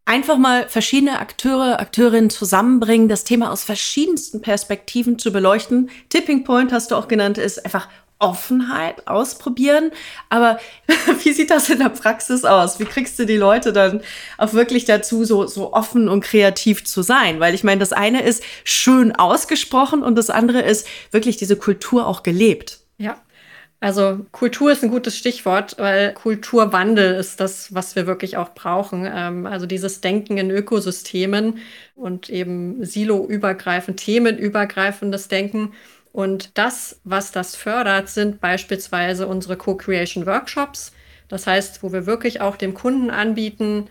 einfach 0.07 0.39
mal 0.39 0.69
verschiedene 0.69 1.19
Akteure, 1.19 1.79
Akteurinnen 1.81 2.31
zusammenbringen, 2.31 3.09
das 3.09 3.25
Thema 3.25 3.51
aus 3.53 3.65
verschiedensten 3.65 4.41
Perspektiven 4.41 5.19
zu 5.19 5.31
beleuchten. 5.31 5.91
Tipping 6.09 6.45
Point 6.45 6.73
hast 6.73 6.91
du 6.91 6.95
auch 6.95 7.09
genannt, 7.09 7.37
ist 7.37 7.63
einfach 7.65 7.89
Offenheit 8.19 9.07
ausprobieren. 9.07 9.91
Aber 10.31 10.59
wie 11.23 11.33
sieht 11.33 11.51
das 11.51 11.69
in 11.69 11.81
der 11.81 11.91
Praxis 11.91 12.45
aus? 12.45 12.79
Wie 12.79 12.87
kriegst 12.87 13.19
du 13.19 13.27
die 13.27 13.37
Leute 13.37 13.73
dann 13.73 14.01
auch 14.39 14.55
wirklich 14.55 14.87
dazu, 14.87 15.25
so, 15.25 15.47
so 15.47 15.75
offen 15.75 16.09
und 16.09 16.23
kreativ 16.23 16.85
zu 16.85 17.03
sein? 17.03 17.41
Weil 17.41 17.55
ich 17.55 17.65
meine, 17.65 17.81
das 17.81 17.93
eine 17.93 18.23
ist 18.23 18.43
schön 18.65 19.15
ausgesprochen 19.15 20.03
und 20.03 20.17
das 20.17 20.31
andere 20.31 20.63
ist 20.63 20.87
wirklich 21.11 21.37
diese 21.37 21.57
Kultur 21.57 22.07
auch 22.07 22.23
gelebt. 22.23 22.79
Also 23.79 24.25
Kultur 24.33 24.73
ist 24.73 24.83
ein 24.83 24.91
gutes 24.91 25.19
Stichwort, 25.19 25.77
weil 25.79 26.15
Kulturwandel 26.15 27.15
ist 27.15 27.41
das, 27.41 27.75
was 27.75 27.95
wir 27.95 28.07
wirklich 28.07 28.37
auch 28.37 28.55
brauchen. 28.55 29.07
Ähm, 29.07 29.47
also 29.47 29.67
dieses 29.67 30.01
Denken 30.01 30.39
in 30.39 30.51
Ökosystemen 30.51 31.59
und 31.95 32.31
eben 32.31 32.85
siloübergreifend, 32.85 33.99
themenübergreifendes 33.99 35.29
Denken. 35.29 35.75
Und 36.13 36.57
das, 36.57 37.01
was 37.05 37.33
das 37.33 37.55
fördert, 37.55 38.09
sind 38.09 38.41
beispielsweise 38.41 39.27
unsere 39.27 39.57
Co-Creation 39.59 40.25
Workshops. 40.25 40.93
Das 41.29 41.47
heißt, 41.47 41.83
wo 41.83 41.93
wir 41.93 42.07
wirklich 42.07 42.41
auch 42.41 42.57
dem 42.57 42.73
Kunden 42.73 43.11
anbieten, 43.11 43.89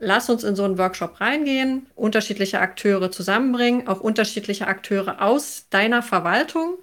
lass 0.00 0.28
uns 0.30 0.42
in 0.42 0.56
so 0.56 0.64
einen 0.64 0.78
Workshop 0.78 1.20
reingehen, 1.20 1.86
unterschiedliche 1.94 2.60
Akteure 2.60 3.12
zusammenbringen, 3.12 3.86
auch 3.86 4.00
unterschiedliche 4.00 4.66
Akteure 4.66 5.22
aus 5.22 5.66
deiner 5.70 6.02
Verwaltung 6.02 6.78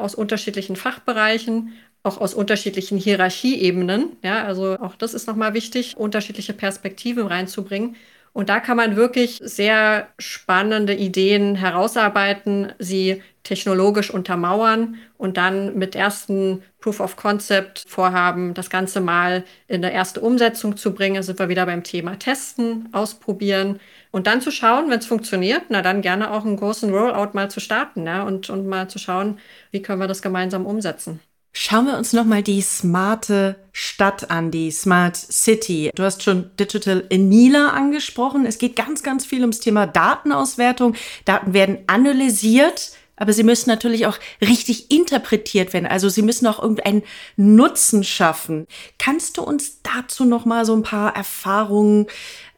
aus 0.00 0.14
unterschiedlichen 0.14 0.76
Fachbereichen, 0.76 1.74
auch 2.02 2.20
aus 2.20 2.34
unterschiedlichen 2.34 2.98
Hierarchieebenen. 2.98 4.16
Ja, 4.22 4.44
also 4.44 4.78
auch 4.78 4.94
das 4.96 5.14
ist 5.14 5.26
nochmal 5.26 5.54
wichtig, 5.54 5.96
unterschiedliche 5.96 6.52
Perspektiven 6.54 7.26
reinzubringen. 7.26 7.96
Und 8.32 8.48
da 8.48 8.60
kann 8.60 8.76
man 8.76 8.94
wirklich 8.94 9.38
sehr 9.42 10.08
spannende 10.18 10.94
Ideen 10.94 11.56
herausarbeiten, 11.56 12.72
sie 12.78 13.22
technologisch 13.42 14.10
untermauern 14.10 14.98
und 15.16 15.36
dann 15.36 15.76
mit 15.76 15.96
ersten 15.96 16.62
Proof 16.80 17.00
of 17.00 17.16
Concept 17.16 17.84
Vorhaben 17.88 18.54
das 18.54 18.70
Ganze 18.70 19.00
mal 19.00 19.44
in 19.66 19.82
der 19.82 19.92
erste 19.92 20.20
Umsetzung 20.20 20.76
zu 20.76 20.94
bringen. 20.94 21.16
Da 21.16 21.22
sind 21.22 21.38
wir 21.38 21.48
wieder 21.48 21.66
beim 21.66 21.82
Thema 21.82 22.18
Testen, 22.18 22.88
Ausprobieren 22.92 23.80
und 24.12 24.26
dann 24.26 24.40
zu 24.40 24.52
schauen, 24.52 24.90
wenn 24.90 24.98
es 25.00 25.06
funktioniert, 25.06 25.64
na 25.68 25.82
dann 25.82 26.02
gerne 26.02 26.30
auch 26.30 26.44
einen 26.44 26.56
großen 26.56 26.92
Rollout 26.92 27.30
mal 27.32 27.50
zu 27.50 27.60
starten 27.60 28.06
ja, 28.06 28.22
und, 28.22 28.50
und 28.50 28.66
mal 28.66 28.88
zu 28.88 28.98
schauen, 28.98 29.38
wie 29.72 29.82
können 29.82 30.00
wir 30.00 30.08
das 30.08 30.22
gemeinsam 30.22 30.66
umsetzen. 30.66 31.20
Schauen 31.52 31.86
wir 31.86 31.98
uns 31.98 32.12
nochmal 32.12 32.42
die 32.42 32.62
smarte 32.62 33.56
Stadt 33.72 34.30
an, 34.30 34.50
die 34.52 34.70
Smart 34.70 35.16
City. 35.16 35.90
Du 35.94 36.04
hast 36.04 36.22
schon 36.22 36.50
Digital 36.58 37.04
Enila 37.10 37.70
angesprochen. 37.70 38.46
Es 38.46 38.58
geht 38.58 38.76
ganz, 38.76 39.02
ganz 39.02 39.26
viel 39.26 39.40
ums 39.40 39.58
Thema 39.58 39.86
Datenauswertung. 39.86 40.94
Daten 41.24 41.52
werden 41.52 41.78
analysiert, 41.88 42.92
aber 43.16 43.32
sie 43.32 43.42
müssen 43.42 43.68
natürlich 43.68 44.06
auch 44.06 44.18
richtig 44.40 44.92
interpretiert 44.92 45.72
werden. 45.72 45.86
Also 45.86 46.08
sie 46.08 46.22
müssen 46.22 46.46
auch 46.46 46.62
irgendeinen 46.62 47.02
Nutzen 47.36 48.04
schaffen. 48.04 48.66
Kannst 48.98 49.36
du 49.36 49.42
uns 49.42 49.82
dazu 49.82 50.24
nochmal 50.24 50.64
so 50.64 50.74
ein 50.74 50.84
paar 50.84 51.16
Erfahrungen 51.16 52.06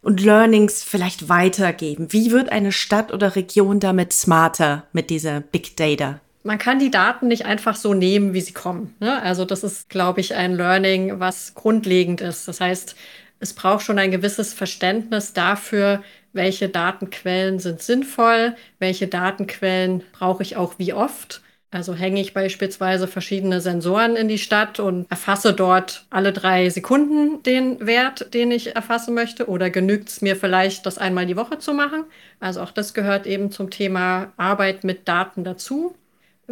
und 0.03 0.21
Learnings 0.21 0.85
vielleicht 0.85 1.31
weitergeben? 1.31 2.13
Wie 2.13 2.31
wird 2.31 2.51
eine 2.51 2.73
Stadt 2.73 3.13
oder 3.13 3.37
Region 3.37 3.81
damit 3.81 4.13
smarter 4.13 4.87
mit 4.93 5.09
dieser 5.09 5.41
Big 5.41 5.77
Data? 5.79 6.21
Man 6.45 6.59
kann 6.59 6.79
die 6.79 6.91
Daten 6.91 7.29
nicht 7.29 7.47
einfach 7.47 7.77
so 7.77 7.95
nehmen, 7.95 8.35
wie 8.35 8.41
sie 8.41 8.53
kommen. 8.53 8.95
Ne? 9.01 9.23
Also 9.23 9.45
das 9.45 9.63
ist, 9.65 9.89
glaube 9.89 10.21
ich, 10.21 10.35
ein 10.35 10.55
Learning, 10.55 11.21
was 11.21 11.55
grundlegend 11.55 12.21
ist. 12.21 12.49
Das 12.49 12.61
heißt, 12.61 12.97
es 13.41 13.53
braucht 13.55 13.85
schon 13.85 13.99
ein 13.99 14.11
gewisses 14.11 14.55
Verständnis 14.55 15.33
dafür, 15.33 16.03
welche 16.33 16.69
Datenquellen 16.69 17.59
sind 17.59 17.83
sinnvoll, 17.83 18.57
welche 18.79 19.09
Datenquellen 19.09 20.03
brauche 20.13 20.43
ich 20.43 20.57
auch 20.57 20.75
wie 20.79 20.93
oft. 20.93 21.43
Also 21.71 21.95
hänge 21.95 22.21
ich 22.21 22.35
beispielsweise 22.35 23.09
verschiedene 23.09 23.63
Sensoren 23.63 24.15
in 24.15 24.29
die 24.29 24.39
Stadt 24.39 24.79
und 24.79 25.11
erfasse 25.11 25.55
dort 25.55 26.07
alle 26.11 26.33
drei 26.33 26.69
Sekunden 26.69 27.43
den 27.45 27.87
Wert, 27.87 28.35
den 28.35 28.51
ich 28.51 28.77
erfassen 28.77 29.15
möchte? 29.15 29.49
Oder 29.49 29.71
genügt 29.71 30.11
es 30.11 30.21
mir 30.21 30.37
vielleicht, 30.37 30.85
das 30.85 30.99
einmal 30.99 31.25
die 31.25 31.37
Woche 31.37 31.59
zu 31.59 31.73
machen? 31.73 32.05
Also 32.41 32.61
auch 32.61 32.73
das 32.73 32.93
gehört 32.93 33.27
eben 33.27 33.51
zum 33.51 33.71
Thema 33.71 34.33
Arbeit 34.37 34.85
mit 34.85 35.09
Daten 35.09 35.45
dazu. 35.45 35.95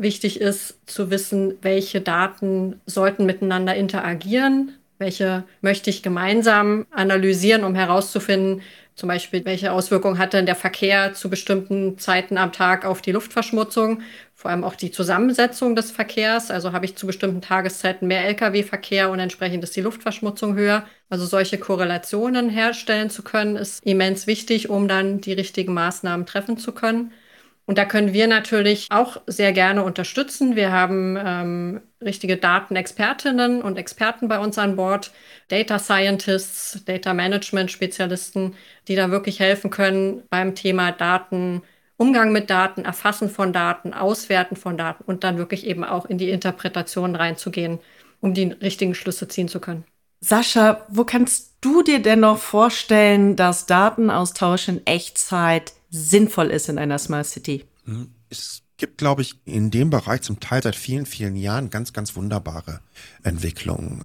Wichtig 0.01 0.41
ist 0.41 0.79
zu 0.87 1.11
wissen, 1.11 1.59
welche 1.61 2.01
Daten 2.01 2.81
sollten 2.87 3.27
miteinander 3.27 3.75
interagieren, 3.75 4.73
welche 4.99 5.45
möchte 5.61 5.91
ich 5.91 6.03
gemeinsam 6.03 6.87
analysieren, 6.91 7.65
um 7.65 7.75
herauszufinden, 7.75 8.63
zum 8.95 9.09
Beispiel, 9.09 9.45
welche 9.47 9.73
Auswirkungen 9.73 10.19
hat 10.19 10.35
denn 10.35 10.45
der 10.47 10.57
Verkehr 10.57 11.15
zu 11.15 11.31
bestimmten 11.31 11.97
Zeiten 11.99 12.37
am 12.37 12.53
Tag 12.53 12.85
auf 12.85 13.01
die 13.01 13.13
Luftverschmutzung? 13.13 14.03
Vor 14.35 14.51
allem 14.51 14.65
auch 14.65 14.75
die 14.75 14.91
Zusammensetzung 14.91 15.75
des 15.75 15.91
Verkehrs. 15.91 16.51
Also 16.51 16.73
habe 16.73 16.85
ich 16.85 16.97
zu 16.97 17.07
bestimmten 17.07 17.41
Tageszeiten 17.41 18.09
mehr 18.09 18.27
Lkw-Verkehr 18.27 19.11
und 19.11 19.19
entsprechend 19.19 19.65
ist 19.65 19.75
die 19.77 19.81
Luftverschmutzung 19.81 20.55
höher. 20.55 20.85
Also 21.09 21.25
solche 21.25 21.57
Korrelationen 21.57 22.51
herstellen 22.51 23.09
zu 23.09 23.23
können, 23.23 23.57
ist 23.57 23.85
immens 23.87 24.27
wichtig, 24.27 24.69
um 24.69 24.87
dann 24.89 25.21
die 25.23 25.33
richtigen 25.33 25.73
Maßnahmen 25.73 26.27
treffen 26.27 26.59
zu 26.59 26.73
können. 26.73 27.13
Und 27.71 27.79
da 27.79 27.85
können 27.85 28.13
wir 28.13 28.27
natürlich 28.27 28.89
auch 28.91 29.19
sehr 29.29 29.53
gerne 29.53 29.85
unterstützen. 29.85 30.57
Wir 30.57 30.73
haben 30.73 31.17
ähm, 31.25 31.81
richtige 32.05 32.37
Datenexpertinnen 32.37 33.63
und 33.63 33.79
Experten 33.79 34.27
bei 34.27 34.41
uns 34.41 34.59
an 34.59 34.75
Bord, 34.75 35.13
Data 35.47 35.79
Scientists, 35.79 36.85
Data 36.85 37.15
Management 37.15 37.71
Spezialisten, 37.71 38.57
die 38.89 38.97
da 38.97 39.13
wirklich 39.13 39.39
helfen 39.39 39.71
können 39.71 40.25
beim 40.31 40.57
Thema 40.57 40.91
Daten, 40.91 41.63
Umgang 41.97 42.33
mit 42.33 42.51
Daten, 42.51 42.85
Erfassen 42.85 43.31
von 43.31 43.53
Daten, 43.53 43.95
Auswerten 43.95 44.57
von 44.57 44.77
Daten 44.77 45.05
und 45.05 45.23
dann 45.23 45.39
wirklich 45.39 45.65
eben 45.65 45.85
auch 45.85 46.07
in 46.07 46.19
die 46.19 46.31
Interpretation 46.31 47.15
reinzugehen, 47.15 47.79
um 48.21 48.35
die 48.35 48.47
richtigen 48.47 48.97
Schlüsse 48.97 49.29
ziehen 49.29 49.47
zu 49.47 49.61
können. 49.61 49.85
Sascha, 50.19 50.85
wo 50.89 51.05
kannst 51.05 51.55
du 51.61 51.85
dir 51.85 52.03
denn 52.03 52.19
noch 52.19 52.39
vorstellen, 52.39 53.37
dass 53.37 53.67
Datenaustausch 53.67 54.67
in 54.67 54.85
Echtzeit 54.89 55.73
sinnvoll 55.91 56.49
ist 56.49 56.69
in 56.69 56.79
einer 56.79 56.99
Smart 56.99 57.27
City? 57.27 57.65
Hm, 57.85 58.15
es 58.29 58.63
gibt, 58.77 58.99
glaube 58.99 59.23
ich, 59.23 59.39
in 59.45 59.71
dem 59.71 59.91
Bereich 59.91 60.23
zum 60.23 60.41
Teil 60.41 60.63
seit 60.63 60.77
vielen, 60.77 61.07
vielen 61.07 61.37
Jahren 61.37 61.71
ganz, 61.71 61.93
ganz 61.93 62.17
wunderbare 62.17 62.81
Entwicklungen. 63.23 64.03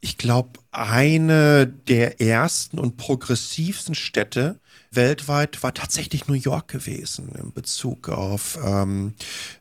Ich 0.00 0.16
glaube, 0.16 0.60
eine 0.70 1.66
der 1.66 2.20
ersten 2.20 2.78
und 2.78 2.96
progressivsten 2.96 3.94
Städte 3.94 4.60
weltweit 4.90 5.62
war 5.62 5.74
tatsächlich 5.74 6.28
New 6.28 6.34
York 6.34 6.68
gewesen 6.68 7.32
in 7.34 7.52
Bezug 7.52 8.08
auf 8.08 8.58
ähm, 8.64 9.14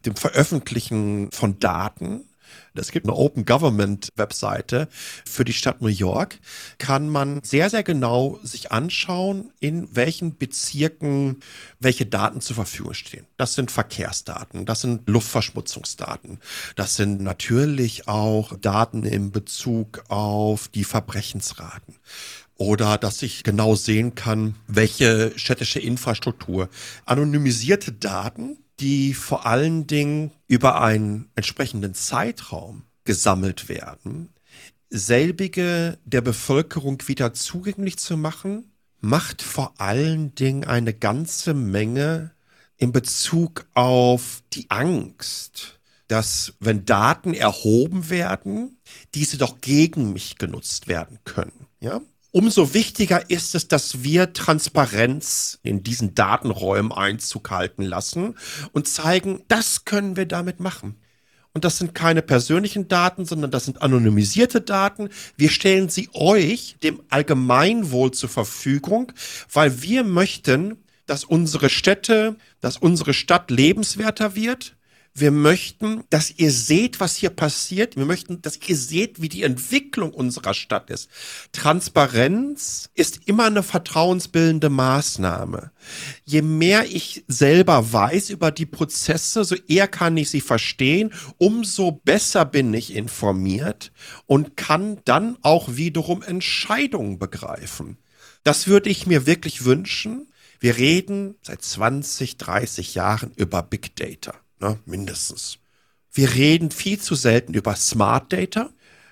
dem 0.06 0.16
Veröffentlichen 0.16 1.32
von 1.32 1.60
Daten 1.60 2.24
es 2.74 2.92
gibt 2.92 3.06
eine 3.06 3.16
Open 3.16 3.46
Government 3.46 4.10
Webseite 4.16 4.88
für 5.26 5.44
die 5.44 5.54
Stadt 5.54 5.82
New 5.82 5.88
York. 5.88 6.40
Kann 6.78 7.10
man 7.10 7.42
sehr, 7.44 7.70
sehr 7.70 7.84
genau 7.84 8.40
sich 8.44 8.72
anschauen, 8.72 9.52
in 9.60 9.96
welchen 9.96 10.38
Bezirken 10.38 11.38
welche 11.80 12.06
Daten 12.06 12.42
zur 12.42 12.56
Verfügung 12.56 12.94
stehen. 12.94 13.26
Das 13.38 13.54
sind 13.54 13.72
Verkehrsdaten, 13.72 14.66
das 14.66 14.82
sind 14.82 15.08
Luftverschmutzungsdaten, 15.10 16.40
das 16.76 16.96
sind 16.96 17.22
natürlich 17.22 18.08
auch 18.08 18.56
Daten 18.58 19.04
in 19.04 19.32
Bezug 19.32 20.04
auf 20.08 20.68
die 20.68 20.84
Verbrechensraten 20.84 21.96
oder 22.58 22.98
dass 22.98 23.22
ich 23.22 23.44
genau 23.44 23.76
sehen 23.76 24.16
kann, 24.16 24.56
welche 24.68 25.32
städtische 25.38 25.80
Infrastruktur. 25.80 26.70
Anonymisierte 27.06 27.92
Daten 27.92 28.58
die 28.80 29.14
vor 29.14 29.46
allen 29.46 29.88
Dingen 29.88 30.32
über 30.48 30.82
einen 30.82 31.30
entsprechenden 31.36 31.94
Zeitraum 31.94 32.84
gesammelt 33.04 33.70
werden, 33.70 34.30
selbige 34.90 35.98
der 36.06 36.22
Bevölkerung 36.22 37.02
wieder 37.08 37.34
zugänglich 37.34 37.98
zu 37.98 38.18
machen, 38.18 38.72
macht 39.00 39.42
vor 39.42 39.74
allen 39.78 40.34
Dingen 40.36 40.64
eine 40.66 40.94
ganze 40.94 41.54
Menge 41.54 42.32
in 42.78 42.92
Bezug 42.92 43.66
auf 43.74 44.44
die 44.54 44.70
Angst, 44.70 45.80
dass 46.08 46.54
wenn 46.60 46.86
Daten 46.86 47.34
erhoben 47.34 48.10
werden, 48.10 48.78
diese 49.14 49.38
doch 49.38 49.60
gegen 49.62 50.14
mich 50.14 50.38
genutzt 50.38 50.88
werden 50.88 51.20
können. 51.26 51.68
Ja? 51.80 52.02
Umso 52.32 52.74
wichtiger 52.74 53.30
ist 53.30 53.56
es, 53.56 53.68
dass 53.68 54.04
wir 54.04 54.34
Transparenz 54.34 55.60
in 55.64 55.84
diesen 55.84 56.14
Datenräumen 56.14 56.92
Einzug 56.92 57.50
halten 57.52 57.84
lassen 57.84 58.36
und 58.74 58.88
zeigen, 58.88 59.44
das 59.48 59.86
können 59.86 60.18
wir 60.18 60.26
damit 60.26 60.60
machen. 60.60 60.98
Und 61.54 61.66
das 61.66 61.80
sind 61.80 61.96
keine 61.96 62.22
persönlichen 62.22 62.88
Daten, 62.88 63.26
sondern 63.26 63.50
das 63.50 63.66
sind 63.66 63.82
anonymisierte 63.82 64.62
Daten. 64.62 65.10
Wir 65.38 65.50
stellen 65.50 65.90
sie 65.90 66.10
euch, 66.14 66.76
dem 66.84 67.02
Allgemeinwohl 67.10 68.12
zur 68.12 68.30
Verfügung, 68.30 69.12
weil 69.52 69.82
wir 69.82 70.04
möchten, 70.04 70.78
dass 71.08 71.24
unsere 71.24 71.70
Städte, 71.70 72.36
dass 72.62 72.78
unsere 72.78 73.16
Stadt 73.16 73.50
lebenswerter 73.50 74.36
wird, 74.36 74.77
wir 75.20 75.32
möchten, 75.32 76.04
dass 76.12 76.32
ihr 76.32 76.52
seht, 76.52 77.00
was 77.00 77.16
hier 77.16 77.32
passiert. 77.32 77.96
Wir 77.96 78.06
möchten, 78.06 78.42
dass 78.44 78.60
ihr 78.68 78.76
seht, 78.76 79.20
wie 79.20 79.30
die 79.30 79.42
Entwicklung 79.42 80.12
unserer 80.14 80.54
Stadt 80.54 80.92
ist. 80.92 81.10
Transparenz 81.54 82.90
ist 82.94 83.22
immer 83.26 83.46
eine 83.46 83.64
vertrauensbildende 83.64 84.70
Maßnahme. 84.70 85.72
Je 86.24 86.44
mehr 86.44 86.86
ich 86.86 87.26
selber 87.28 87.92
weiß 87.92 88.30
über 88.30 88.52
die 88.52 88.68
Prozesse, 88.68 89.44
so 89.44 89.56
eher 89.56 89.88
kann 89.88 90.18
ich 90.18 90.30
sie 90.30 90.42
verstehen, 90.42 91.12
umso 91.38 91.92
besser 91.92 92.46
bin 92.46 92.72
ich 92.76 92.96
informiert 92.96 93.92
und 94.28 94.56
kann 94.56 95.00
dann 95.06 95.38
auch 95.42 95.76
wiederum 95.76 96.22
Entscheidungen 96.22 97.18
begreifen. 97.18 97.98
Das 98.44 98.68
würde 98.68 98.92
ich 98.92 99.08
mir 99.08 99.26
wirklich 99.26 99.66
wünschen. 99.66 100.32
Wir 100.60 100.78
reden 100.78 101.36
seit 101.42 101.64
20, 101.64 102.38
30 102.38 102.94
Jahren 102.94 103.32
über 103.36 103.64
Big 103.64 103.96
Data 103.96 104.36
ne, 104.60 104.78
mindestens. 104.86 105.60
Wir 106.12 106.34
reden 106.34 106.72
viel 106.72 107.00
zu 107.00 107.16
selten 107.16 107.54
über 107.54 107.76
Smart 107.76 108.34
Data. 108.34 108.70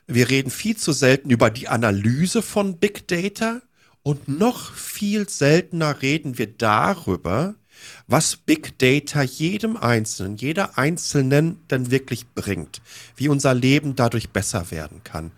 Wir 0.08 0.30
reden 0.30 0.52
viel 0.52 0.78
zu 0.78 0.92
selten 0.92 1.30
über 1.30 1.50
die 1.50 1.68
Analyse 1.68 2.42
von 2.42 2.78
Big 2.78 3.08
Data. 3.08 3.62
Und 4.02 4.28
noch 4.28 4.74
viel 4.74 5.28
seltener 5.30 6.02
reden 6.02 6.38
wir 6.38 6.48
darüber, 6.48 7.56
was 8.08 8.36
Big 8.36 8.78
Data 8.80 9.24
jedem 9.24 9.78
Einzelnen, 9.78 10.38
jeder 10.38 10.78
Einzelnen 10.78 11.60
denn 11.70 11.92
wirklich 11.92 12.28
bringt, 12.34 12.82
wie 13.16 13.30
unser 13.30 13.54
Leben 13.54 13.96
dadurch 13.96 14.30
besser 14.30 14.72
werden 14.72 15.04
kann. 15.04 15.32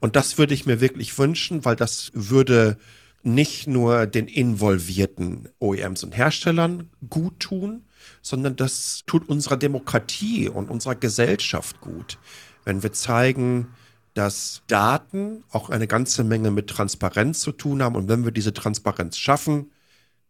Und 0.00 0.16
das 0.16 0.38
würde 0.38 0.54
ich 0.54 0.66
mir 0.66 0.80
wirklich 0.80 1.16
wünschen, 1.18 1.64
weil 1.64 1.76
das 1.76 2.10
würde 2.14 2.76
nicht 3.22 3.66
nur 3.66 4.06
den 4.06 4.26
involvierten 4.26 5.48
OEMs 5.58 6.04
und 6.04 6.16
Herstellern 6.16 6.90
gut 7.08 7.40
tun, 7.40 7.82
sondern 8.22 8.56
das 8.56 9.02
tut 9.06 9.28
unserer 9.28 9.56
Demokratie 9.56 10.48
und 10.48 10.70
unserer 10.70 10.94
Gesellschaft 10.94 11.80
gut, 11.80 12.18
wenn 12.64 12.82
wir 12.82 12.92
zeigen, 12.92 13.68
dass 14.14 14.62
Daten 14.66 15.44
auch 15.50 15.70
eine 15.70 15.86
ganze 15.86 16.24
Menge 16.24 16.50
mit 16.50 16.68
Transparenz 16.68 17.40
zu 17.40 17.52
tun 17.52 17.82
haben. 17.82 17.94
Und 17.94 18.08
wenn 18.08 18.24
wir 18.24 18.32
diese 18.32 18.52
Transparenz 18.52 19.16
schaffen, 19.16 19.70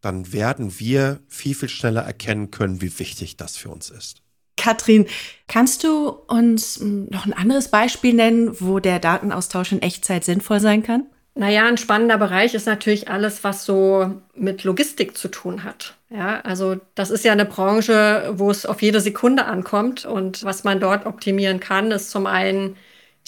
dann 0.01 0.33
werden 0.33 0.79
wir 0.79 1.21
viel, 1.27 1.55
viel 1.55 1.69
schneller 1.69 2.03
erkennen 2.03 2.51
können, 2.51 2.83
wie 2.83 2.99
wichtig 2.99 3.37
das 3.37 3.57
für 3.57 3.71
uns 3.71 3.91
ist. 3.91 4.23
Katrin, 4.59 5.07
kannst 5.47 5.85
du 5.85 6.09
uns 6.09 6.81
noch 6.81 7.25
ein 7.25 7.33
anderes 7.33 7.69
Beispiel 7.69 8.13
nennen, 8.13 8.61
wo 8.61 8.79
der 8.81 8.99
Datenaustausch 8.99 9.73
in 9.73 9.81
Echtzeit 9.81 10.25
sinnvoll 10.25 10.61
sein 10.61 10.83
kann? 10.83 11.07
Naja, 11.39 11.67
ein 11.69 11.79
spannender 11.79 12.19
Bereich 12.19 12.55
ist 12.55 12.67
natürlich 12.67 13.09
alles, 13.09 13.45
was 13.45 13.65
so 13.65 14.21
mit 14.35 14.65
Logistik 14.65 15.17
zu 15.17 15.29
tun 15.29 15.63
hat. 15.63 15.95
Ja, 16.11 16.41
also 16.41 16.81
das 16.97 17.11
ist 17.11 17.25
ja 17.25 17.31
eine 17.31 17.45
Branche, 17.45 18.33
wo 18.33 18.51
es 18.51 18.67
auf 18.67 18.83
jede 18.83 19.01
Sekunde 19.01 19.45
ankommt. 19.45 20.05
Und 20.05 20.43
was 20.43 20.65
man 20.65 20.81
dort 20.81 21.07
optimieren 21.07 21.61
kann, 21.61 21.93
ist 21.93 22.11
zum 22.11 22.27
einen 22.27 22.77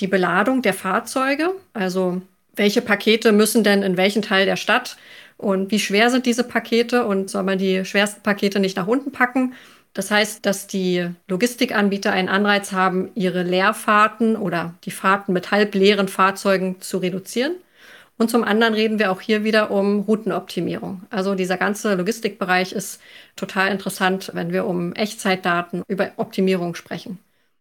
die 0.01 0.09
Beladung 0.09 0.61
der 0.61 0.75
Fahrzeuge. 0.75 1.53
Also 1.73 2.21
welche 2.57 2.83
Pakete 2.83 3.31
müssen 3.31 3.63
denn 3.63 3.85
in 3.85 3.97
welchen 3.97 4.23
Teil 4.23 4.45
der 4.45 4.57
Stadt 4.57 4.97
und 5.37 5.71
wie 5.71 5.79
schwer 5.79 6.11
sind 6.11 6.27
diese 6.27 6.43
Pakete 6.43 7.07
und 7.07 7.31
soll 7.31 7.45
man 7.45 7.59
die 7.59 7.85
schwersten 7.85 8.23
Pakete 8.23 8.59
nicht 8.59 8.77
nach 8.77 8.89
unten 8.89 9.13
packen? 9.13 9.55
Das 9.95 10.11
heißt, 10.11 10.45
dass 10.45 10.67
die 10.67 11.11
Logistikanbieter 11.29 12.11
einen 12.11 12.29
Anreiz 12.29 12.73
haben, 12.73 13.13
ihre 13.15 13.45
Leerfahrten 13.45 14.35
oder 14.35 14.75
die 14.83 14.91
Fahrten 14.91 15.33
mit 15.33 15.53
halbleeren 15.53 16.09
Fahrzeugen 16.09 16.81
zu 16.81 16.99
reduzieren. 16.99 17.53
Und 18.21 18.29
zum 18.29 18.45
anderen 18.45 18.75
reden 18.75 18.99
wir 18.99 19.11
auch 19.11 19.23
hier 19.23 19.45
wieder 19.45 19.71
um 19.71 20.01
Routenoptimierung. 20.01 21.01
Also 21.09 21.35
dieser 21.35 21.57
ganze 21.57 21.95
Logistikbereich 21.95 22.73
ist 22.73 23.01
total 23.35 23.73
interessant, 23.73 24.33
wenn 24.35 24.53
wir 24.53 24.67
um 24.67 24.93
Echtzeitdaten 24.93 25.85
über 25.89 26.11
Optimierung 26.19 26.75
sprechen. 26.75 27.19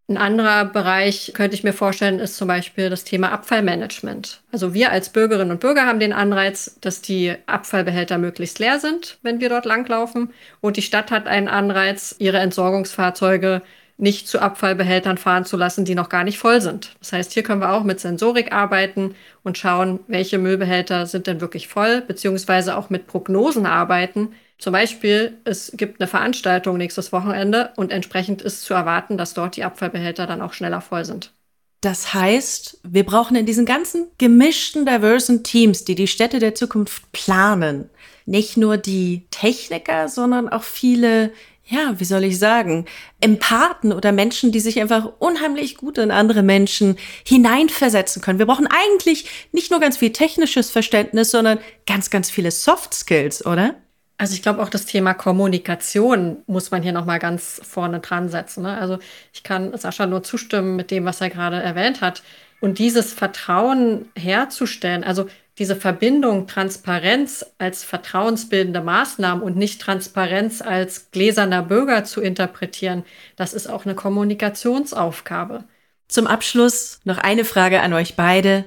Ein 0.10 0.17
anderer 0.17 0.65
Bereich 0.65 1.32
könnte 1.34 1.56
ich 1.56 1.63
mir 1.63 1.72
vorstellen, 1.72 2.19
ist 2.19 2.36
zum 2.36 2.50
Beispiel 2.50 2.89
das 2.89 3.06
Thema 3.06 3.32
Abfallmanagement. 3.32 4.41
Also 4.52 4.74
wir 4.74 4.91
als 4.91 5.13
Bürgerinnen 5.13 5.52
und 5.52 5.62
Bürger 5.62 5.86
haben 5.86 6.02
den 6.02 6.12
Anreiz, 6.12 6.78
dass 6.82 7.02
die 7.02 7.36
Abfallbehälter 7.45 8.17
möglichst 8.17 8.60
leer 8.60 8.80
sind, 8.80 9.17
wenn 9.22 9.39
wir 9.39 9.48
dort 9.48 9.63
langlaufen. 9.63 10.34
Und 10.60 10.76
die 10.76 10.82
Stadt 10.82 11.10
hat 11.10 11.26
einen 11.26 11.48
Anreiz, 11.48 12.17
ihre 12.19 12.39
Entsorgungsfahrzeuge 12.39 13.62
nicht 13.99 14.27
zu 14.27 14.39
Abfallbehältern 14.39 15.17
fahren 15.17 15.45
zu 15.45 15.57
lassen, 15.57 15.85
die 15.85 15.95
noch 15.95 16.09
gar 16.09 16.23
nicht 16.23 16.39
voll 16.39 16.62
sind. 16.62 16.95
Das 16.99 17.12
heißt, 17.12 17.33
hier 17.33 17.43
können 17.43 17.62
wir 17.62 17.73
auch 17.73 17.83
mit 17.83 17.99
Sensorik 17.99 18.53
arbeiten 18.53 19.15
und 19.43 19.57
schauen, 19.57 19.99
welche 20.07 20.38
Müllbehälter 20.38 21.05
sind 21.05 21.27
denn 21.27 21.41
wirklich 21.41 21.67
voll, 21.67 22.01
beziehungsweise 22.01 22.77
auch 22.77 22.89
mit 22.89 23.07
Prognosen 23.07 23.65
arbeiten. 23.65 24.29
Zum 24.57 24.73
Beispiel, 24.73 25.38
es 25.43 25.73
gibt 25.75 25.99
eine 25.99 26.07
Veranstaltung 26.07 26.77
nächstes 26.77 27.12
Wochenende 27.12 27.71
und 27.75 27.91
entsprechend 27.91 28.41
ist 28.41 28.63
zu 28.63 28.73
erwarten, 28.73 29.17
dass 29.17 29.33
dort 29.33 29.57
die 29.57 29.63
Abfallbehälter 29.63 30.27
dann 30.27 30.41
auch 30.41 30.53
schneller 30.53 30.81
voll 30.81 31.03
sind. 31.05 31.33
Das 31.81 32.13
heißt, 32.13 32.79
wir 32.83 33.05
brauchen 33.05 33.38
in 33.38 33.45
diesen 33.45 33.65
ganzen 33.65 34.07
gemischten, 34.17 34.85
diversen 34.85 35.43
Teams, 35.43 35.85
die 35.85 35.95
die 35.95 36.07
Städte 36.07 36.39
der 36.39 36.55
Zukunft 36.55 37.09
planen, 37.13 37.89
nicht 38.25 38.57
nur 38.57 38.77
die 38.77 39.25
Techniker, 39.31 40.09
sondern 40.09 40.49
auch 40.49 40.63
viele, 40.63 41.31
ja, 41.69 41.99
wie 41.99 42.05
soll 42.05 42.23
ich 42.23 42.39
sagen, 42.39 42.86
Empathen 43.21 43.93
oder 43.93 44.12
Menschen, 44.12 44.51
die 44.51 44.60
sich 44.60 44.79
einfach 44.82 45.12
unheimlich 45.19 45.77
gut 45.77 45.99
in 45.99 46.10
andere 46.10 46.41
Menschen 46.41 46.97
hineinversetzen 47.25 48.21
können. 48.21 48.39
Wir 48.39 48.47
brauchen 48.47 48.67
eigentlich 48.67 49.49
nicht 49.51 49.69
nur 49.69 49.79
ganz 49.79 49.97
viel 49.97 50.12
technisches 50.12 50.71
Verständnis, 50.71 51.29
sondern 51.29 51.60
ganz, 51.86 52.10
ganz 52.10 52.32
viele 52.32 52.49
Soft 52.49 52.93
Skills, 52.95 53.45
oder? 53.45 53.75
Also 54.17 54.34
ich 54.34 54.41
glaube 54.41 54.62
auch 54.62 54.69
das 54.69 54.86
Thema 54.86 55.13
Kommunikation 55.13 56.38
muss 56.47 56.71
man 56.71 56.82
hier 56.82 56.91
noch 56.91 57.05
mal 57.05 57.19
ganz 57.19 57.62
vorne 57.63 57.99
dran 57.99 58.29
setzen. 58.29 58.63
Ne? 58.63 58.77
Also 58.77 58.97
ich 59.32 59.43
kann 59.43 59.77
Sascha 59.77 60.08
nur 60.08 60.23
zustimmen 60.23 60.75
mit 60.75 60.91
dem, 60.91 61.05
was 61.05 61.21
er 61.21 61.29
gerade 61.29 61.62
erwähnt 61.62 62.01
hat. 62.01 62.23
Und 62.60 62.79
dieses 62.79 63.13
Vertrauen 63.13 64.10
herzustellen, 64.17 65.05
also 65.05 65.27
diese 65.60 65.76
Verbindung 65.76 66.48
Transparenz 66.48 67.45
als 67.58 67.84
vertrauensbildende 67.84 68.82
Maßnahmen 68.82 69.43
und 69.43 69.58
nicht 69.58 69.82
Transparenz 69.82 70.62
als 70.62 71.12
gläserner 71.12 71.62
Bürger 71.62 72.06
zu 72.06 72.22
interpretieren, 72.22 73.04
das 73.36 73.54
ist 73.54 73.67
auch 73.67 73.86
eine 73.86 73.93
Kommunikationsaufgabe. 73.93 75.65
Zum 76.08 76.26
Abschluss 76.28 77.02
noch 77.04 77.17
eine 77.17 77.45
Frage 77.45 77.82
an 77.82 77.93
euch 77.93 78.15
beide. 78.15 78.65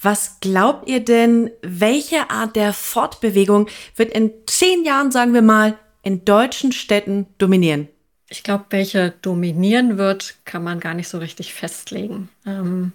Was 0.00 0.40
glaubt 0.40 0.88
ihr 0.88 1.00
denn, 1.00 1.50
welche 1.62 2.28
Art 2.28 2.56
der 2.56 2.72
Fortbewegung 2.72 3.68
wird 3.94 4.10
in 4.10 4.32
zehn 4.46 4.84
Jahren, 4.84 5.12
sagen 5.12 5.32
wir 5.32 5.42
mal, 5.42 5.78
in 6.02 6.24
deutschen 6.24 6.72
Städten 6.72 7.28
dominieren? 7.38 7.88
Ich 8.28 8.42
glaube, 8.42 8.64
welche 8.70 9.12
dominieren 9.22 9.96
wird, 9.96 10.34
kann 10.44 10.64
man 10.64 10.80
gar 10.80 10.94
nicht 10.94 11.08
so 11.08 11.18
richtig 11.18 11.54
festlegen. 11.54 12.30
Ähm, 12.46 12.92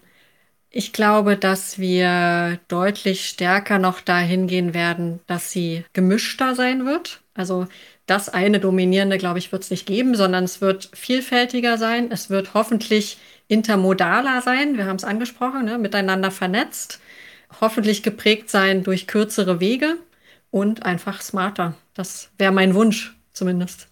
ich 0.77 0.93
glaube, 0.93 1.37
dass 1.37 1.79
wir 1.79 2.59
deutlich 2.67 3.27
stärker 3.27 3.79
noch 3.79 3.99
dahin 3.99 4.45
gehen 4.45 4.75
werden, 4.75 5.19
dass 5.25 5.49
sie 5.49 5.83
gemischter 5.93 6.53
sein 6.53 6.85
wird. 6.85 7.21
Also 7.33 7.65
das 8.05 8.29
eine 8.29 8.59
Dominierende, 8.59 9.17
glaube 9.17 9.39
ich, 9.39 9.51
wird 9.51 9.63
es 9.63 9.71
nicht 9.71 9.87
geben, 9.87 10.13
sondern 10.13 10.43
es 10.43 10.61
wird 10.61 10.91
vielfältiger 10.93 11.79
sein. 11.79 12.11
Es 12.11 12.29
wird 12.29 12.53
hoffentlich 12.53 13.17
intermodaler 13.47 14.43
sein. 14.43 14.77
Wir 14.77 14.85
haben 14.85 14.97
es 14.97 15.03
angesprochen, 15.03 15.65
ne? 15.65 15.79
miteinander 15.79 16.29
vernetzt. 16.29 16.99
Hoffentlich 17.59 18.03
geprägt 18.03 18.51
sein 18.51 18.83
durch 18.83 19.07
kürzere 19.07 19.59
Wege 19.59 19.95
und 20.51 20.85
einfach 20.85 21.21
smarter. 21.23 21.73
Das 21.95 22.29
wäre 22.37 22.51
mein 22.51 22.75
Wunsch 22.75 23.17
zumindest. 23.33 23.87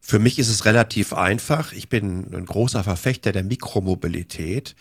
Für 0.00 0.18
mich 0.18 0.38
ist 0.38 0.48
es 0.48 0.64
relativ 0.64 1.12
einfach. 1.12 1.72
Ich 1.72 1.88
bin 1.88 2.32
ein 2.34 2.46
großer 2.46 2.84
Verfechter 2.84 3.32
der 3.32 3.44
Mikromobilität 3.44 4.74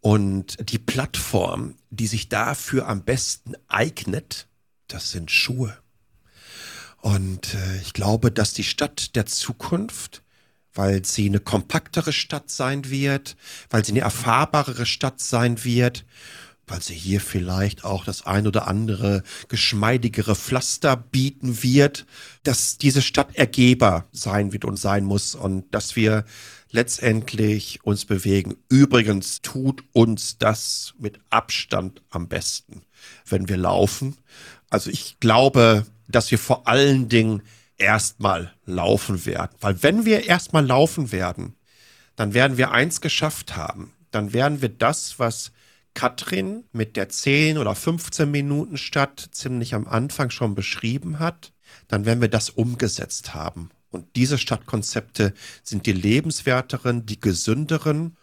und 0.00 0.56
die 0.70 0.78
Plattform, 0.78 1.74
die 1.90 2.06
sich 2.06 2.28
dafür 2.28 2.88
am 2.88 3.02
besten 3.02 3.54
eignet, 3.68 4.48
das 4.88 5.10
sind 5.10 5.30
Schuhe. 5.30 5.76
Und 7.00 7.54
äh, 7.54 7.80
ich 7.80 7.92
glaube, 7.92 8.30
dass 8.30 8.52
die 8.52 8.64
Stadt 8.64 9.16
der 9.16 9.26
Zukunft, 9.26 10.22
weil 10.72 11.04
sie 11.04 11.26
eine 11.26 11.40
kompaktere 11.40 12.12
Stadt 12.12 12.50
sein 12.50 12.90
wird, 12.90 13.36
weil 13.70 13.84
sie 13.84 13.92
eine 13.92 14.00
erfahrbarere 14.00 14.86
Stadt 14.86 15.20
sein 15.20 15.64
wird, 15.64 16.04
weil 16.66 16.82
sie 16.82 16.94
hier 16.94 17.20
vielleicht 17.20 17.84
auch 17.84 18.04
das 18.04 18.26
ein 18.26 18.46
oder 18.46 18.68
andere 18.68 19.22
geschmeidigere 19.48 20.36
Pflaster 20.36 20.96
bieten 20.96 21.62
wird, 21.62 22.06
dass 22.42 22.78
diese 22.78 23.02
Stadt 23.02 23.34
Ergeber 23.34 24.06
sein 24.12 24.52
wird 24.52 24.64
und 24.64 24.76
sein 24.76 25.04
muss 25.04 25.34
und 25.34 25.74
dass 25.74 25.96
wir 25.96 26.24
letztendlich 26.70 27.84
uns 27.84 28.04
bewegen. 28.04 28.56
Übrigens 28.68 29.42
tut 29.42 29.82
uns 29.92 30.38
das 30.38 30.94
mit 30.98 31.18
Abstand 31.30 32.02
am 32.10 32.28
besten, 32.28 32.82
wenn 33.26 33.48
wir 33.48 33.56
laufen. 33.56 34.16
Also 34.68 34.90
ich 34.90 35.18
glaube, 35.18 35.86
dass 36.08 36.30
wir 36.30 36.38
vor 36.38 36.68
allen 36.68 37.08
Dingen 37.08 37.42
erstmal 37.76 38.54
laufen 38.66 39.26
werden. 39.26 39.56
Weil 39.60 39.82
wenn 39.82 40.04
wir 40.04 40.26
erstmal 40.26 40.64
laufen 40.64 41.12
werden, 41.12 41.56
dann 42.16 42.34
werden 42.34 42.56
wir 42.56 42.70
eins 42.70 43.00
geschafft 43.00 43.56
haben. 43.56 43.92
Dann 44.10 44.32
werden 44.32 44.62
wir 44.62 44.68
das, 44.68 45.18
was 45.18 45.52
Katrin 45.94 46.64
mit 46.72 46.96
der 46.96 47.08
10 47.08 47.58
oder 47.58 47.74
15 47.74 48.30
Minuten 48.30 48.76
Stadt 48.76 49.28
ziemlich 49.32 49.74
am 49.74 49.86
Anfang 49.86 50.30
schon 50.30 50.54
beschrieben 50.54 51.18
hat, 51.18 51.52
dann 51.88 52.04
werden 52.04 52.20
wir 52.20 52.28
das 52.28 52.50
umgesetzt 52.50 53.34
haben. 53.34 53.70
Und 53.90 54.06
diese 54.16 54.38
Stadtkonzepte 54.38 55.34
sind 55.62 55.86
die 55.86 55.92
lebenswerteren, 55.92 57.06
die 57.06 57.20
gesünderen 57.20 58.16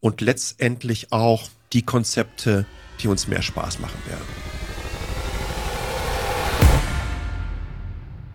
und 0.00 0.20
letztendlich 0.20 1.12
auch 1.12 1.48
die 1.72 1.82
Konzepte, 1.82 2.66
die 3.00 3.08
uns 3.08 3.28
mehr 3.28 3.42
Spaß 3.42 3.80
machen 3.80 4.00
werden. 4.06 4.24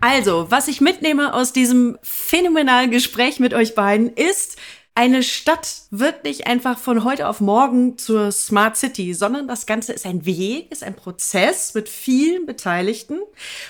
Also, 0.00 0.50
was 0.50 0.68
ich 0.68 0.80
mitnehme 0.80 1.34
aus 1.34 1.52
diesem 1.52 1.98
phänomenalen 2.02 2.92
Gespräch 2.92 3.40
mit 3.40 3.54
euch 3.54 3.74
beiden 3.74 4.08
ist, 4.08 4.56
eine 4.96 5.22
Stadt 5.22 5.82
wird 5.90 6.24
nicht 6.24 6.46
einfach 6.46 6.78
von 6.78 7.04
heute 7.04 7.28
auf 7.28 7.40
morgen 7.40 7.98
zur 7.98 8.32
Smart 8.32 8.78
City, 8.78 9.12
sondern 9.12 9.46
das 9.46 9.66
Ganze 9.66 9.92
ist 9.92 10.06
ein 10.06 10.24
Weg, 10.24 10.72
ist 10.72 10.82
ein 10.82 10.96
Prozess 10.96 11.74
mit 11.74 11.90
vielen 11.90 12.46
Beteiligten. 12.46 13.18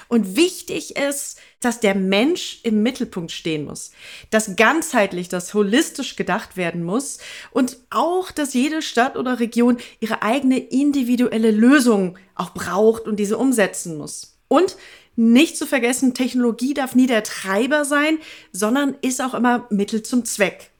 Und 0.06 0.36
wichtig 0.36 0.94
ist, 0.96 1.40
dass 1.58 1.80
der 1.80 1.96
Mensch 1.96 2.60
im 2.62 2.80
Mittelpunkt 2.84 3.32
stehen 3.32 3.64
muss, 3.64 3.90
dass 4.30 4.54
ganzheitlich, 4.54 5.28
dass 5.28 5.52
holistisch 5.52 6.14
gedacht 6.14 6.56
werden 6.56 6.84
muss 6.84 7.18
und 7.50 7.76
auch, 7.90 8.30
dass 8.30 8.54
jede 8.54 8.80
Stadt 8.80 9.16
oder 9.16 9.40
Region 9.40 9.78
ihre 9.98 10.22
eigene 10.22 10.58
individuelle 10.58 11.50
Lösung 11.50 12.16
auch 12.36 12.50
braucht 12.50 13.08
und 13.08 13.16
diese 13.16 13.36
umsetzen 13.36 13.98
muss. 13.98 14.38
Und 14.46 14.76
nicht 15.16 15.56
zu 15.56 15.66
vergessen, 15.66 16.14
Technologie 16.14 16.72
darf 16.72 16.94
nie 16.94 17.08
der 17.08 17.24
Treiber 17.24 17.84
sein, 17.84 18.18
sondern 18.52 18.94
ist 19.02 19.20
auch 19.20 19.34
immer 19.34 19.66
Mittel 19.70 20.04
zum 20.04 20.24
Zweck. 20.24 20.70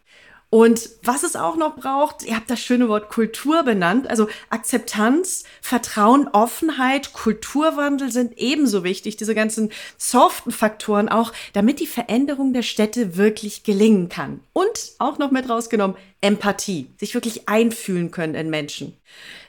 Und 0.56 0.88
was 1.02 1.22
es 1.22 1.36
auch 1.36 1.56
noch 1.56 1.76
braucht, 1.76 2.22
ihr 2.22 2.34
habt 2.34 2.48
das 2.48 2.60
schöne 2.60 2.88
Wort 2.88 3.10
Kultur 3.10 3.62
benannt, 3.62 4.08
also 4.08 4.26
Akzeptanz, 4.48 5.44
Vertrauen, 5.60 6.28
Offenheit, 6.28 7.12
Kulturwandel 7.12 8.10
sind 8.10 8.38
ebenso 8.38 8.82
wichtig, 8.82 9.18
diese 9.18 9.34
ganzen 9.34 9.70
soften 9.98 10.52
Faktoren 10.52 11.10
auch, 11.10 11.34
damit 11.52 11.78
die 11.78 11.86
Veränderung 11.86 12.54
der 12.54 12.62
Städte 12.62 13.18
wirklich 13.18 13.64
gelingen 13.64 14.08
kann. 14.08 14.40
Und 14.54 14.92
auch 14.98 15.18
noch 15.18 15.30
mit 15.30 15.46
rausgenommen, 15.46 15.94
Empathie, 16.20 16.88
sich 16.98 17.14
wirklich 17.14 17.48
einfühlen 17.48 18.10
können 18.10 18.34
in 18.34 18.50
Menschen. 18.50 18.96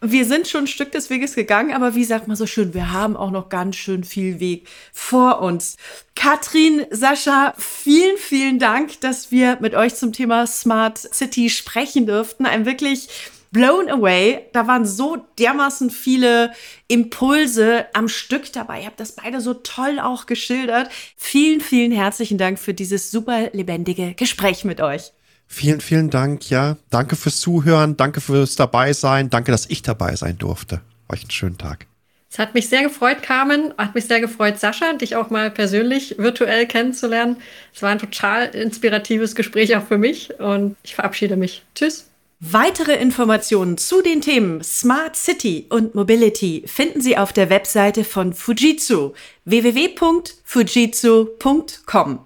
Wir 0.01 0.25
sind 0.25 0.47
schon 0.47 0.65
ein 0.65 0.67
Stück 0.67 0.91
des 0.91 1.09
Weges 1.09 1.33
gegangen, 1.33 1.73
aber 1.73 1.95
wie 1.95 2.03
sagt 2.03 2.27
man 2.27 2.35
so 2.35 2.45
schön, 2.45 2.73
wir 2.73 2.91
haben 2.91 3.15
auch 3.15 3.31
noch 3.31 3.49
ganz 3.49 3.77
schön 3.77 4.03
viel 4.03 4.39
Weg 4.39 4.67
vor 4.91 5.41
uns. 5.41 5.77
Katrin, 6.15 6.85
Sascha, 6.91 7.53
vielen, 7.57 8.17
vielen 8.17 8.59
Dank, 8.59 8.99
dass 9.01 9.31
wir 9.31 9.57
mit 9.61 9.75
euch 9.75 9.95
zum 9.95 10.13
Thema 10.13 10.45
Smart 10.45 10.97
City 10.97 11.49
sprechen 11.49 12.05
dürften. 12.05 12.45
Ein 12.45 12.65
wirklich 12.65 13.07
blown 13.51 13.89
away. 13.89 14.45
Da 14.53 14.67
waren 14.67 14.85
so 14.85 15.25
dermaßen 15.39 15.89
viele 15.89 16.51
Impulse 16.87 17.85
am 17.93 18.07
Stück 18.07 18.51
dabei. 18.51 18.81
Ihr 18.81 18.87
habt 18.87 18.99
das 18.99 19.13
beide 19.13 19.41
so 19.41 19.53
toll 19.53 19.99
auch 19.99 20.25
geschildert. 20.25 20.89
Vielen, 21.15 21.61
vielen 21.61 21.91
herzlichen 21.91 22.37
Dank 22.37 22.59
für 22.59 22.73
dieses 22.73 23.09
super 23.09 23.49
lebendige 23.53 24.13
Gespräch 24.13 24.63
mit 24.63 24.81
euch. 24.81 25.11
Vielen, 25.47 25.81
vielen 25.81 26.09
Dank. 26.09 26.49
Ja, 26.49 26.77
danke 26.89 27.15
fürs 27.15 27.39
Zuhören. 27.39 27.97
Danke 27.97 28.21
fürs 28.21 28.55
dabei 28.55 28.93
sein. 28.93 29.29
Danke, 29.29 29.51
dass 29.51 29.69
ich 29.69 29.81
dabei 29.81 30.15
sein 30.15 30.37
durfte. 30.37 30.81
Euch 31.09 31.21
einen 31.21 31.31
schönen 31.31 31.57
Tag. 31.57 31.87
Es 32.29 32.39
hat 32.39 32.53
mich 32.53 32.69
sehr 32.69 32.83
gefreut, 32.83 33.23
Carmen. 33.23 33.73
Hat 33.77 33.95
mich 33.95 34.05
sehr 34.05 34.19
gefreut, 34.19 34.59
Sascha, 34.59 34.93
dich 34.93 35.15
auch 35.15 35.29
mal 35.29 35.49
persönlich 35.49 36.17
virtuell 36.17 36.67
kennenzulernen. 36.67 37.37
Es 37.73 37.81
war 37.81 37.89
ein 37.89 37.99
total 37.99 38.47
inspiratives 38.47 39.33
Gespräch 39.33 39.75
auch 39.75 39.87
für 39.87 39.97
mich 39.97 40.37
und 40.39 40.75
ich 40.83 40.95
verabschiede 40.95 41.37
mich. 41.37 41.63
Tschüss. 41.73 42.07
Weitere 42.39 42.93
Informationen 42.93 43.79
zu 43.79 44.03
den 44.03 44.21
Themen 44.21 44.63
Smart 44.63 45.15
City 45.15 45.65
und 45.69 45.95
Mobility 45.95 46.63
finden 46.67 47.01
Sie 47.01 47.17
auf 47.17 47.33
der 47.33 47.49
Webseite 47.49 48.03
von 48.03 48.33
Fujitsu 48.33 49.13
www.fujitsu.com. 49.45 52.19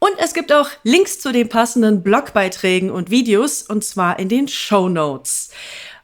Und 0.00 0.12
es 0.18 0.32
gibt 0.32 0.52
auch 0.52 0.70
Links 0.84 1.18
zu 1.18 1.32
den 1.32 1.48
passenden 1.48 2.02
Blogbeiträgen 2.02 2.90
und 2.90 3.10
Videos, 3.10 3.62
und 3.62 3.84
zwar 3.84 4.18
in 4.18 4.28
den 4.28 4.46
Show 4.46 4.88
Notes. 4.88 5.50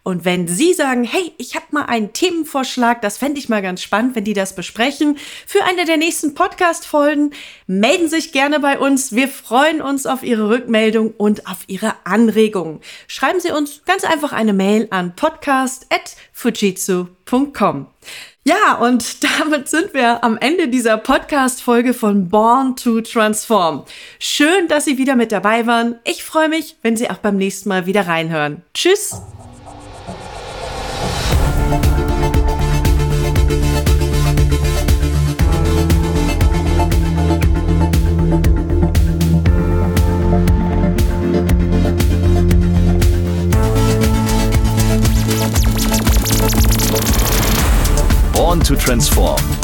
Und 0.05 0.25
wenn 0.27 0.47
Sie 0.47 0.75
sagen, 0.75 1.03
hey, 1.03 1.33
ich 1.38 1.57
habe 1.57 1.64
mal 1.71 1.87
einen 1.87 2.12
Themenvorschlag, 2.12 3.01
das 3.01 3.17
fände 3.17 3.40
ich 3.40 3.49
mal 3.49 3.62
ganz 3.62 3.81
spannend, 3.83 4.14
wenn 4.14 4.25
die 4.25 4.35
das 4.35 4.55
besprechen, 4.55 5.17
für 5.47 5.64
eine 5.64 5.87
der 5.87 5.97
nächsten 5.97 6.35
Podcast-Folgen, 6.35 7.31
melden 7.67 8.11
Sie 8.11 8.17
sich 8.17 8.31
gerne 8.31 8.61
bei 8.61 8.79
uns. 8.79 9.14
Wir 9.14 9.29
freuen 9.29 9.81
uns 9.81 10.05
auf 10.05 10.23
Ihre 10.23 10.51
Rückmeldung 10.51 11.14
und 11.17 11.47
auf 11.47 11.61
Ihre 11.69 11.95
Anregungen. 12.05 12.81
Schreiben 13.09 13.40
Sie 13.40 13.51
uns 13.51 13.81
ganz 13.87 14.05
einfach 14.05 14.33
eine 14.33 14.53
Mail 14.53 14.88
an 14.90 15.17
podcast.fujitsu.com. 15.17 17.87
Ja, 18.45 18.75
und 18.75 19.25
damit 19.40 19.71
sind 19.71 19.95
wir 19.95 20.23
am 20.23 20.37
Ende 20.37 20.69
dieser 20.69 20.99
Podcast-Folge 20.99 21.95
von 21.95 22.29
Born 22.29 22.77
to 22.77 23.01
Transform. 23.01 23.87
Schön, 24.19 24.69
dass 24.69 24.85
Sie 24.85 24.99
wieder 24.99 25.17
mit 25.17 25.33
dabei 25.33 25.67
waren. 25.67 25.99
Ich 26.05 26.23
freue 26.23 26.51
mich, 26.51 26.77
wenn 26.83 26.99
Sie 26.99 27.09
auch 27.09 27.17
beim 27.17 27.38
nächsten 27.38 27.71
Mal 27.71 27.87
wieder 27.87 28.07
reinhören. 28.07 28.61
Tschüss! 28.75 29.23
To 48.61 48.77
Transform 48.77 49.63